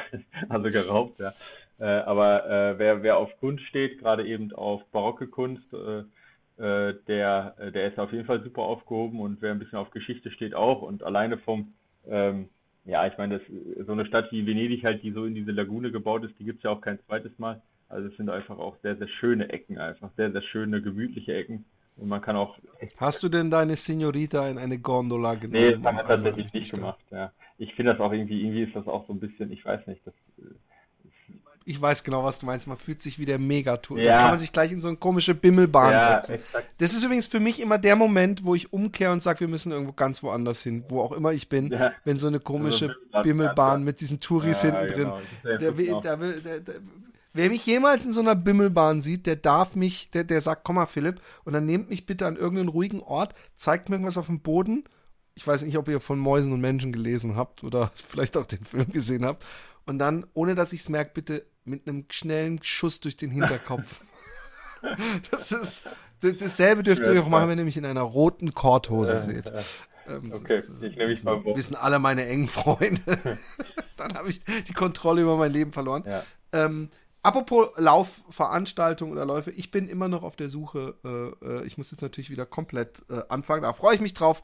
[0.49, 1.31] also geraubt, ja.
[1.79, 6.05] Äh, aber äh, wer, wer auf Kunst steht, gerade eben auf barocke Kunst, äh,
[6.61, 9.89] äh, der, äh, der ist auf jeden Fall super aufgehoben und wer ein bisschen auf
[9.89, 11.73] Geschichte steht auch und alleine vom,
[12.07, 12.49] ähm,
[12.85, 15.91] ja, ich meine, das, so eine Stadt wie Venedig halt, die so in diese Lagune
[15.91, 17.61] gebaut ist, die gibt es ja auch kein zweites Mal.
[17.89, 21.65] Also es sind einfach auch sehr, sehr schöne Ecken, einfach sehr, sehr schöne, gemütliche Ecken.
[21.97, 22.57] Und man kann auch.
[22.97, 25.51] Hast du denn deine Signorita in eine Gondola genommen?
[25.51, 27.31] Nee, das haben wir tatsächlich nicht gemacht, ja.
[27.57, 30.01] Ich finde das auch irgendwie, irgendwie ist das auch so ein bisschen, ich weiß nicht,
[30.05, 30.43] das äh,
[31.63, 32.67] ich weiß genau, was du meinst.
[32.67, 33.99] Man fühlt sich wie der Megatour.
[33.99, 34.13] Ja.
[34.13, 36.33] Da kann man sich gleich in so eine komische Bimmelbahn ja, setzen.
[36.35, 36.69] Exakt.
[36.79, 39.71] Das ist übrigens für mich immer der Moment, wo ich umkehre und sage, wir müssen
[39.71, 41.93] irgendwo ganz woanders hin, wo auch immer ich bin, ja.
[42.03, 45.19] wenn so eine komische also Bimmelbahn mit diesen Touris hinten genau.
[45.43, 45.59] drin.
[45.59, 46.81] Der, der, der,
[47.33, 50.75] wer mich jemals in so einer Bimmelbahn sieht, der darf mich, der, der sagt, komm
[50.75, 54.27] mal, Philipp, und dann nehmt mich bitte an irgendeinen ruhigen Ort, zeigt mir irgendwas auf
[54.27, 54.83] dem Boden.
[55.35, 58.63] Ich weiß nicht, ob ihr von Mäusen und Menschen gelesen habt oder vielleicht auch den
[58.63, 59.45] Film gesehen habt.
[59.85, 64.03] Und dann, ohne dass ich es merke, bitte mit einem schnellen Schuss durch den Hinterkopf.
[65.31, 65.87] das ist
[66.21, 69.51] dasselbe dürft ihr auch machen, wenn ihr mich in einer roten Korthose seht.
[70.07, 73.01] Ähm, okay, das, ich nehme mich mal Wissen alle meine engen Freunde.
[73.97, 76.03] Dann habe ich die Kontrolle über mein Leben verloren.
[76.05, 76.23] Ja.
[76.53, 76.89] Ähm,
[77.21, 80.95] apropos Laufveranstaltungen oder Läufe, ich bin immer noch auf der Suche.
[81.03, 83.61] Äh, äh, ich muss jetzt natürlich wieder komplett äh, anfangen.
[83.63, 84.41] Da freue ich mich drauf.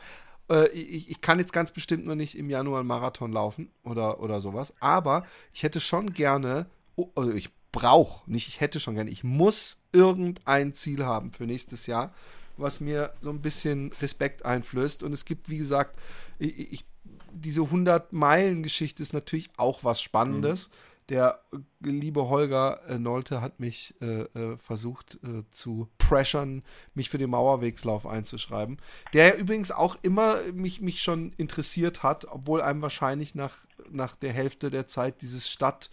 [0.49, 4.20] Äh, ich, ich, kann jetzt ganz bestimmt nur nicht im Januar einen Marathon laufen oder,
[4.22, 4.74] oder sowas.
[4.80, 6.68] Aber ich hätte schon gerne
[7.15, 11.87] also ich brauche, nicht ich hätte schon gerne, ich muss irgendein Ziel haben für nächstes
[11.87, 12.13] Jahr,
[12.57, 15.03] was mir so ein bisschen Respekt einflößt.
[15.03, 15.99] Und es gibt, wie gesagt,
[16.39, 16.85] ich, ich,
[17.31, 20.69] diese 100-Meilen-Geschichte ist natürlich auch was Spannendes.
[20.69, 20.73] Mhm.
[21.09, 21.39] Der
[21.79, 26.63] liebe Holger äh, Nolte hat mich äh, äh, versucht äh, zu pressern,
[26.95, 28.77] mich für den Mauerwegslauf einzuschreiben.
[29.13, 33.55] Der übrigens auch immer mich, mich schon interessiert hat, obwohl einem wahrscheinlich nach,
[33.89, 35.89] nach der Hälfte der Zeit dieses Stadt-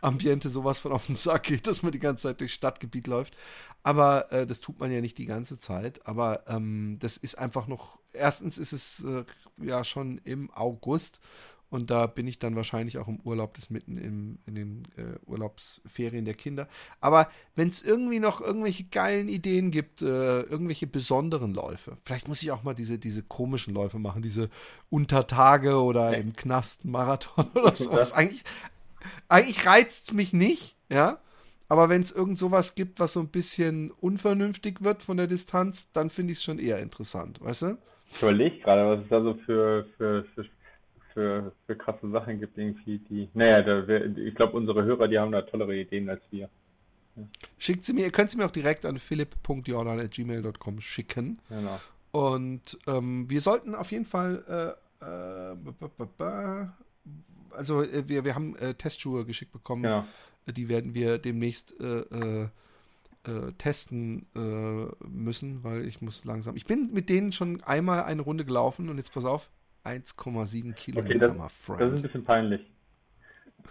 [0.00, 3.36] Ambiente sowas von auf den Sack geht, dass man die ganze Zeit durchs Stadtgebiet läuft.
[3.82, 6.06] Aber äh, das tut man ja nicht die ganze Zeit.
[6.06, 9.24] Aber ähm, das ist einfach noch, erstens ist es äh,
[9.58, 11.20] ja schon im August
[11.70, 15.18] und da bin ich dann wahrscheinlich auch im Urlaub, das mitten im, in den äh,
[15.26, 16.66] Urlaubsferien der Kinder.
[17.00, 22.42] Aber wenn es irgendwie noch irgendwelche geilen Ideen gibt, äh, irgendwelche besonderen Läufe, vielleicht muss
[22.42, 24.48] ich auch mal diese, diese komischen Läufe machen, diese
[24.88, 28.14] Untertage oder im Knast Marathon oder sowas.
[28.14, 28.44] Eigentlich,
[29.28, 31.18] eigentlich reizt es mich nicht, ja.
[31.68, 35.92] Aber wenn es irgend sowas gibt, was so ein bisschen unvernünftig wird von der Distanz,
[35.92, 37.78] dann finde ich es schon eher interessant, weißt du?
[38.10, 40.46] Ich überlege gerade, was es da so für, für, für,
[41.12, 43.28] für, für krasse Sachen gibt, irgendwie, die.
[43.34, 43.86] Naja, da,
[44.16, 46.48] ich glaube, unsere Hörer, die haben da tollere Ideen als wir.
[47.16, 47.24] Ja.
[47.58, 51.40] Schickt sie mir, ihr könnt sie mir auch direkt an philipp.jordan.gmail.com schicken.
[51.50, 51.80] Genau.
[52.12, 55.54] Und ähm, wir sollten auf jeden Fall äh, äh,
[57.50, 59.84] also äh, wir, wir haben äh, Testschuhe geschickt bekommen.
[59.84, 60.06] Ja.
[60.46, 62.48] Die werden wir demnächst äh, äh,
[63.24, 66.56] äh testen äh, müssen, weil ich muss langsam.
[66.56, 69.50] Ich bin mit denen schon einmal eine Runde gelaufen und jetzt pass auf,
[69.84, 71.80] 1,7 Kilometer, okay, das, mal Friend.
[71.80, 72.70] Das ist ein bisschen peinlich.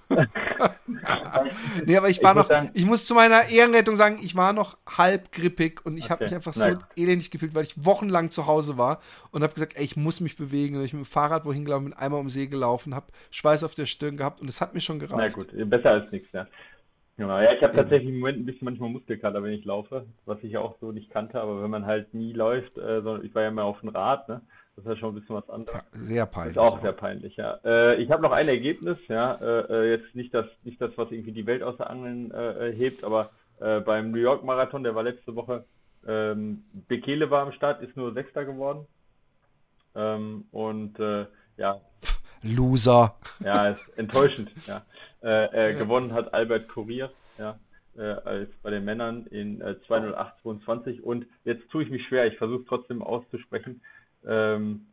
[1.86, 4.54] nee, aber ich war ich noch, sagen, ich muss zu meiner Ehrenrettung sagen, ich war
[4.54, 6.14] noch halb grippig und ich okay.
[6.14, 6.80] habe mich einfach so Nein.
[6.96, 10.38] elendig gefühlt, weil ich wochenlang zu Hause war und habe gesagt, ey, ich muss mich
[10.38, 13.64] bewegen und ich mit dem Fahrrad wohin gelaufen, bin einmal um See gelaufen, habe Schweiß
[13.64, 15.38] auf der Stirn gehabt und es hat mir schon gereicht.
[15.38, 16.48] Na gut, besser als nichts, ja.
[17.18, 20.38] Genau, ja, ich habe tatsächlich im Moment ein bisschen manchmal Muskelkater, wenn ich laufe, was
[20.44, 23.42] ich auch so nicht kannte, aber wenn man halt nie läuft, äh, sondern ich war
[23.42, 24.42] ja immer auf dem Rad, ne?
[24.78, 25.82] Das ist ja schon ein bisschen was anderes.
[25.92, 26.56] Sehr peinlich.
[26.56, 27.60] Ist auch sehr peinlich, ja.
[27.66, 29.34] Äh, ich habe noch ein Ergebnis, ja.
[29.34, 32.72] Äh, äh, jetzt nicht das, nicht das, was irgendwie die Welt aus der Angeln äh,
[32.76, 35.66] hebt, aber äh, beim New York Marathon, der war letzte Woche,
[36.08, 38.86] ähm, Bekele war am Start, ist nur Sechster geworden.
[39.96, 41.26] Ähm, und äh,
[41.58, 41.82] ja.
[42.44, 43.16] Loser.
[43.40, 44.84] Ja, ist enttäuschend, ja.
[45.24, 47.10] Äh, äh, gewonnen hat Albert Kurier,
[47.40, 47.58] ja,
[47.98, 52.38] äh, als bei den Männern in äh, 208,22 und jetzt tue ich mich schwer, ich
[52.38, 53.82] versuche trotzdem auszusprechen,
[54.28, 54.88] ähm,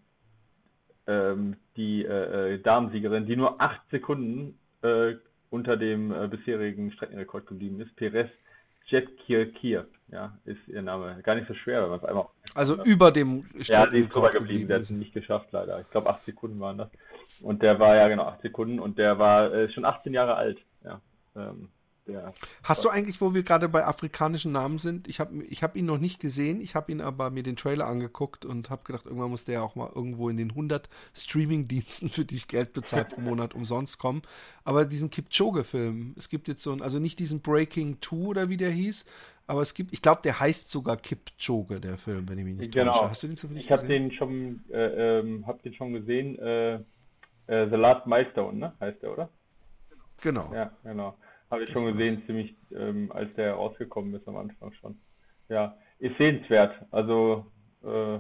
[1.07, 5.15] ähm, die äh, äh, Damensiegerin, die nur acht Sekunden äh,
[5.51, 7.95] unter dem äh, bisherigen Streckenrekord geblieben ist.
[7.97, 8.31] Perez
[8.87, 11.21] Jetkirkir, ja, ist ihr Name.
[11.23, 12.27] Gar nicht so schwer, wenn man es einmal.
[12.55, 12.87] Also hat.
[12.87, 13.69] über dem Streckenrekord.
[13.69, 15.81] Ja, die ist drüber geblieben, der hat es nicht geschafft, leider.
[15.81, 16.91] Ich glaube, acht Sekunden waren das.
[17.41, 20.59] Und der war, ja genau, acht Sekunden und der war äh, schon 18 Jahre alt,
[20.85, 21.01] ja.
[21.37, 21.71] Ähm,
[22.07, 22.33] der
[22.63, 25.87] Hast du eigentlich, wo wir gerade bei afrikanischen Namen sind, ich habe ich hab ihn
[25.87, 29.31] noch nicht gesehen, ich habe ihn aber mir den Trailer angeguckt und habe gedacht, irgendwann
[29.31, 33.21] muss der auch mal irgendwo in den 100 Streaming-Diensten, für die ich Geld bezahlt pro
[33.21, 34.23] Monat umsonst kommen.
[34.65, 38.57] Aber diesen Kipchoge-Film, es gibt jetzt so einen, also nicht diesen Breaking 2 oder wie
[38.57, 39.05] der hieß,
[39.47, 42.73] aber es gibt, ich glaube, der heißt sogar Kipchoge, der Film, wenn ich mich nicht
[42.73, 42.93] genau.
[42.93, 43.11] täusche.
[43.11, 44.11] Hast du den zufällig ich gesehen?
[44.11, 46.39] Ich habe den schon, äh, ähm, hab den schon gesehen.
[46.39, 46.75] Äh,
[47.47, 48.73] äh, The Last Milestone, ne?
[48.81, 49.29] Heißt der, oder?
[50.23, 50.51] Genau.
[50.55, 51.15] Ja, genau.
[51.51, 52.27] Habe ich schon gesehen, was.
[52.27, 54.99] ziemlich, ähm, als der rausgekommen ist am Anfang schon.
[55.49, 56.75] Ja, ist sehenswert.
[56.91, 57.47] Also,
[57.85, 58.19] äh,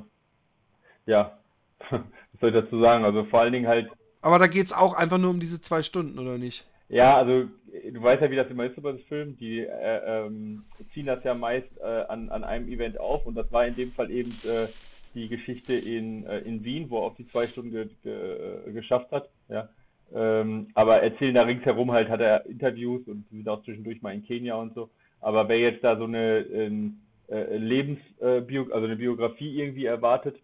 [1.06, 1.38] ja,
[1.90, 2.00] was
[2.40, 3.04] soll ich dazu sagen?
[3.04, 3.90] Also vor allen Dingen halt.
[4.20, 6.66] Aber da geht es auch einfach nur um diese zwei Stunden, oder nicht?
[6.88, 7.48] Ja, also
[7.92, 9.36] du weißt ja, wie das immer ist bei dem Film.
[9.38, 13.50] Die äh, ähm, ziehen das ja meist äh, an, an einem Event auf und das
[13.52, 14.68] war in dem Fall eben äh,
[15.14, 19.10] die Geschichte in, äh, in Wien, wo er auch die zwei Stunden ge ge geschafft
[19.12, 19.28] hat.
[19.48, 19.68] Ja.
[20.14, 24.24] Ähm, aber erzählen da ringsherum halt, hat er Interviews und sind auch zwischendurch mal in
[24.24, 24.90] Kenia und so.
[25.20, 26.98] Aber wer jetzt da so eine ähm,
[27.28, 30.36] äh, Lebensbio, äh, also eine Biografie irgendwie erwartet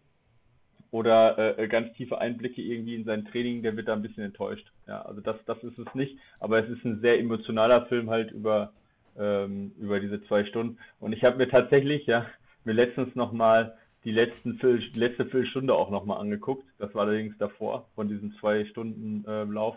[0.90, 4.66] oder äh, ganz tiefe Einblicke irgendwie in sein Training, der wird da ein bisschen enttäuscht.
[4.88, 6.18] Ja, also das, das ist es nicht.
[6.40, 8.72] Aber es ist ein sehr emotionaler Film halt über
[9.18, 10.78] ähm, über diese zwei Stunden.
[10.98, 12.26] Und ich habe mir tatsächlich ja
[12.64, 16.64] mir letztens noch mal die letzten Viertel, letzte Viertelstunde auch nochmal angeguckt.
[16.78, 19.76] Das war allerdings davor, von diesem zwei Stunden äh, Lauf.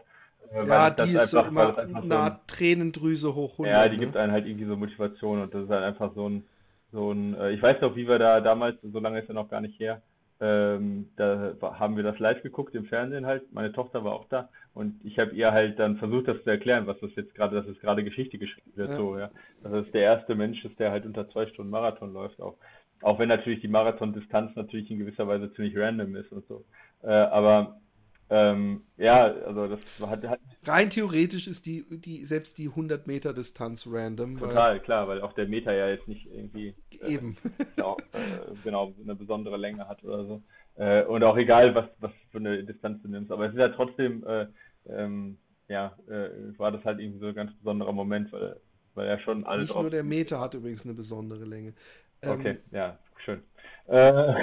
[0.54, 3.72] Äh, ja, die ist einfach, so immer nah so Tränendrüse hoch 100.
[3.72, 4.06] Ja, die ne?
[4.06, 6.44] gibt einen halt irgendwie so Motivation und das ist halt einfach so ein,
[6.92, 9.50] so ein, äh, ich weiß noch, wie wir da damals, so lange ist ja noch
[9.50, 10.02] gar nicht her,
[10.40, 13.54] ähm, da haben wir das live geguckt im Fernsehen halt.
[13.54, 16.88] Meine Tochter war auch da und ich habe ihr halt dann versucht, das zu erklären,
[16.88, 18.96] was das jetzt gerade, dass es gerade Geschichte geschrieben wird, ja.
[18.96, 19.32] so, ja.
[19.64, 22.56] Dass es der erste Mensch ist, der halt unter zwei Stunden Marathon läuft auch.
[23.04, 26.66] Auch wenn natürlich die Marathondistanz natürlich in gewisser Weise ziemlich random ist und so.
[27.04, 27.80] Äh, aber
[28.30, 33.34] ähm, ja, also das hat, hat rein theoretisch ist die, die selbst die 100 Meter
[33.34, 34.40] Distanz random.
[34.40, 37.38] Total, weil, klar, weil auch der Meter ja jetzt nicht irgendwie äh, eben
[37.84, 40.42] auch, äh, genau eine besondere Länge hat oder so.
[40.76, 43.70] Äh, und auch egal, was was für eine Distanz du nimmst, aber es ist ja
[43.70, 44.48] trotzdem äh,
[44.88, 45.38] ähm,
[45.68, 48.56] ja, äh, war das halt irgendwie so ein ganz besonderer Moment, weil
[48.96, 49.70] weil er schon alles.
[49.70, 51.74] Nicht nur der Meter hat übrigens eine besondere Länge.
[52.26, 53.44] Okay, ähm, ja, schön.
[53.88, 53.94] Äh,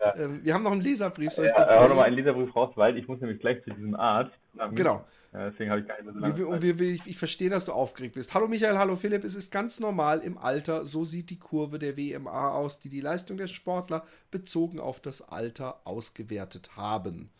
[0.00, 0.16] ja.
[0.16, 2.96] ähm, wir haben noch einen Leserbrief, soll ich ja, hau nochmal einen Leserbrief raus, weil
[2.98, 4.34] ich muss nämlich gleich zu diesem Arzt.
[4.72, 5.04] Genau.
[5.32, 7.48] Ja, deswegen habe ich gar nicht mehr so lange wir, wir, wir, ich, ich verstehe,
[7.48, 8.34] dass du aufgeregt bist.
[8.34, 9.24] Hallo Michael, hallo Philipp.
[9.24, 13.00] Es ist ganz normal im Alter, so sieht die Kurve der WMA aus, die die
[13.00, 17.30] Leistung der Sportler bezogen auf das Alter ausgewertet haben.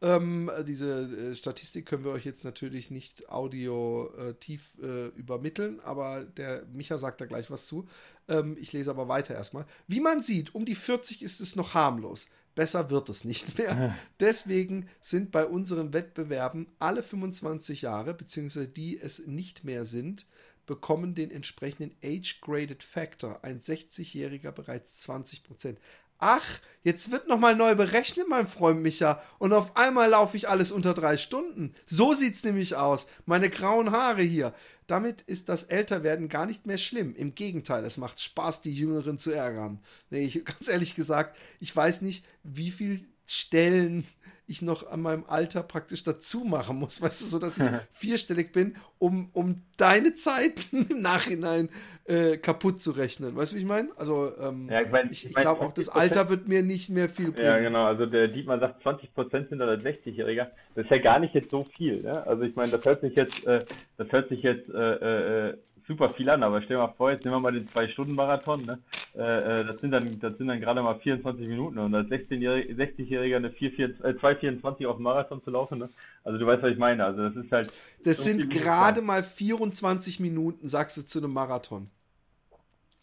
[0.00, 5.80] Ähm, diese äh, Statistik können wir euch jetzt natürlich nicht audio äh, tief äh, übermitteln,
[5.80, 7.88] aber der Micha sagt da gleich was zu.
[8.28, 9.66] Ähm, ich lese aber weiter erstmal.
[9.88, 12.28] Wie man sieht, um die 40 ist es noch harmlos.
[12.54, 13.94] Besser wird es nicht mehr.
[14.20, 20.26] Deswegen sind bei unseren Wettbewerben alle 25 Jahre, beziehungsweise die es nicht mehr sind,
[20.66, 23.42] bekommen den entsprechenden Age-Graded Factor.
[23.42, 25.78] Ein 60-Jähriger bereits 20 Prozent
[26.18, 30.72] ach, jetzt wird nochmal neu berechnet, mein Freund Micha, und auf einmal laufe ich alles
[30.72, 31.74] unter drei Stunden.
[31.86, 33.06] So sieht's nämlich aus.
[33.26, 34.54] Meine grauen Haare hier.
[34.86, 37.14] Damit ist das Älterwerden gar nicht mehr schlimm.
[37.14, 39.80] Im Gegenteil, es macht Spaß, die Jüngeren zu ärgern.
[40.10, 44.06] Nee, ich, ganz ehrlich gesagt, ich weiß nicht, wie viel Stellen
[44.48, 48.52] ich noch an meinem Alter praktisch dazu machen muss, weißt du, so dass ich vierstellig
[48.52, 51.68] bin, um, um deine Zeiten im Nachhinein
[52.04, 53.36] äh, kaputt zu rechnen.
[53.36, 53.90] Weißt du, wie ich meine?
[53.96, 57.08] Also ähm, ja, ich, mein, ich, ich glaube auch, das Alter wird mir nicht mehr
[57.08, 57.46] viel bringen.
[57.46, 57.84] Ja, genau.
[57.84, 60.48] Also der Dietmar sagt, 20 Prozent sind oder 60-Jähriger.
[60.74, 62.02] Das ist ja gar nicht jetzt so viel.
[62.02, 62.26] Ne?
[62.26, 63.64] Also ich meine, das hört sich jetzt, äh,
[63.98, 65.56] das hört sich jetzt äh, äh
[65.88, 68.78] super viel an, aber stell dir mal vor, jetzt nehmen wir mal den 2-Stunden-Marathon, ne?
[69.16, 72.76] Äh, äh, das sind dann, das sind dann gerade mal 24 Minuten und als 16-Jähriger,
[72.76, 75.88] 60-Jähriger eine 4, 4, äh, 2,24 auf dem Marathon zu laufen, ne?
[76.24, 77.04] Also du weißt, was ich meine.
[77.04, 77.72] Also das ist halt.
[78.04, 81.90] Das so sind gerade mal 24 Minuten, sagst du zu einem Marathon.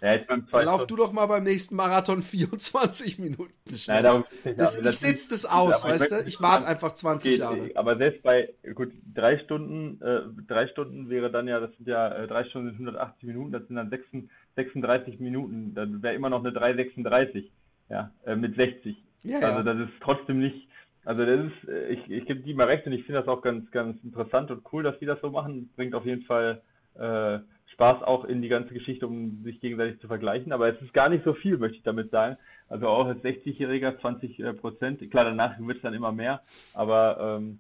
[0.01, 4.03] Ja, jetzt beim Dann lauf du doch mal beim nächsten Marathon 24 Minuten schnell.
[4.03, 6.23] Nein, darum, das, ich sitze das aus, ja, weißt du?
[6.27, 7.69] Ich warte einfach 20 geht, Jahre.
[7.75, 12.09] Aber selbst bei, gut, drei Stunden, äh, drei Stunden wäre dann ja, das sind ja
[12.09, 16.43] äh, drei Stunden 180 Minuten, das sind dann 36, 36 Minuten, dann wäre immer noch
[16.43, 17.45] eine 3,36,
[17.89, 18.97] ja, äh, mit 60.
[19.23, 19.63] Ja, also ja.
[19.63, 20.67] das ist trotzdem nicht,
[21.05, 23.41] also das ist, äh, ich, ich gebe die mal recht und ich finde das auch
[23.41, 25.69] ganz, ganz interessant und cool, dass die das so machen.
[25.75, 26.61] Bringt auf jeden Fall
[26.95, 27.39] äh,
[27.75, 30.53] Spaß auch in die ganze Geschichte, um sich gegenseitig zu vergleichen.
[30.53, 32.37] Aber es ist gar nicht so viel, möchte ich damit sagen.
[32.69, 35.11] Also auch als 60-Jähriger 20 äh, Prozent.
[35.11, 36.41] Klar, danach wird es dann immer mehr,
[36.73, 37.59] aber ähm,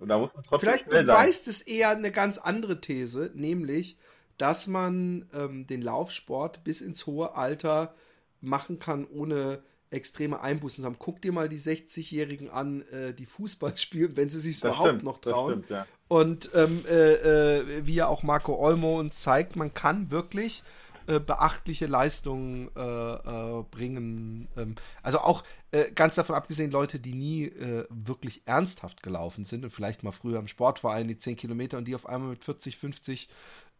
[0.00, 3.96] da muss man trotzdem Vielleicht beweist es eher eine ganz andere These, nämlich,
[4.38, 7.94] dass man ähm, den Laufsport bis ins hohe Alter
[8.40, 9.62] machen kann, ohne
[9.94, 10.96] extreme Einbußen haben.
[10.98, 15.04] Guck dir mal die 60-Jährigen an, äh, die Fußball spielen, wenn sie sich überhaupt stimmt,
[15.04, 15.52] noch trauen.
[15.52, 15.86] Stimmt, ja.
[16.08, 20.62] Und ähm, äh, äh, wie ja auch Marco Olmo uns zeigt, man kann wirklich
[21.06, 24.48] äh, beachtliche Leistungen äh, äh, bringen.
[24.56, 25.42] Ähm, also auch
[25.96, 27.50] ganz davon abgesehen, Leute, die nie
[27.88, 31.96] wirklich ernsthaft gelaufen sind und vielleicht mal früher im Sportverein die 10 Kilometer und die
[31.96, 33.28] auf einmal mit 40, 50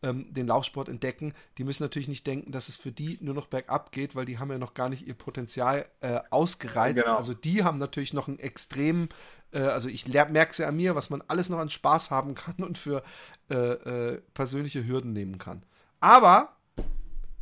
[0.05, 3.47] ähm, den Laufsport entdecken, die müssen natürlich nicht denken, dass es für die nur noch
[3.47, 7.03] bergab geht, weil die haben ja noch gar nicht ihr Potenzial äh, ausgereizt.
[7.03, 7.17] Genau.
[7.17, 9.09] Also die haben natürlich noch einen extremen,
[9.53, 12.35] äh, also ich merke es ja an mir, was man alles noch an Spaß haben
[12.35, 13.03] kann und für
[13.51, 15.63] äh, äh, persönliche Hürden nehmen kann.
[16.01, 16.57] Aber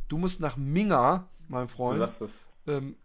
[0.07, 2.09] du musst nach Minga, mein Freund.
[2.65, 2.95] Ähm,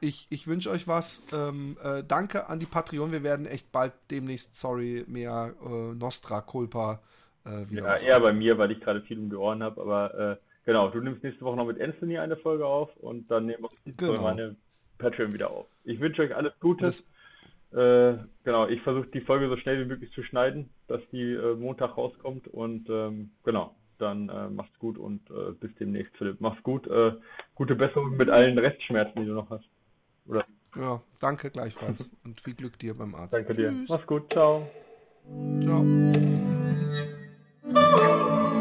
[0.00, 1.22] ich, ich wünsche euch was.
[1.32, 3.12] Ähm, äh, danke an die Patreon.
[3.12, 7.00] Wir werden echt bald demnächst, sorry, mehr äh, Nostra Culpa
[7.46, 10.36] äh, ja, eher bei mir, weil ich gerade viel um die Ohren habe, aber äh,
[10.64, 13.92] genau, du nimmst nächste Woche noch mit Anthony eine Folge auf und dann nehmen wir
[13.96, 14.22] genau.
[14.22, 14.56] meine
[14.98, 15.66] Patreon wieder auf.
[15.84, 16.86] Ich wünsche euch alles Gute.
[17.72, 21.56] Äh, genau, ich versuche die Folge so schnell wie möglich zu schneiden, dass die äh,
[21.56, 26.40] Montag rauskommt und ähm, genau, dann äh, macht's gut und äh, bis demnächst, Philipp.
[26.40, 26.86] Mach's gut.
[26.86, 27.12] Äh,
[27.54, 29.64] gute Besserung mit allen Restschmerzen, die du noch hast.
[30.26, 30.44] Oder?
[30.76, 33.34] Ja, danke gleichfalls und viel Glück dir beim Arzt.
[33.34, 33.72] Danke dir.
[33.88, 34.30] Mach's gut.
[34.32, 34.68] Ciao.
[35.62, 35.84] Ciao.
[37.76, 38.53] Oh.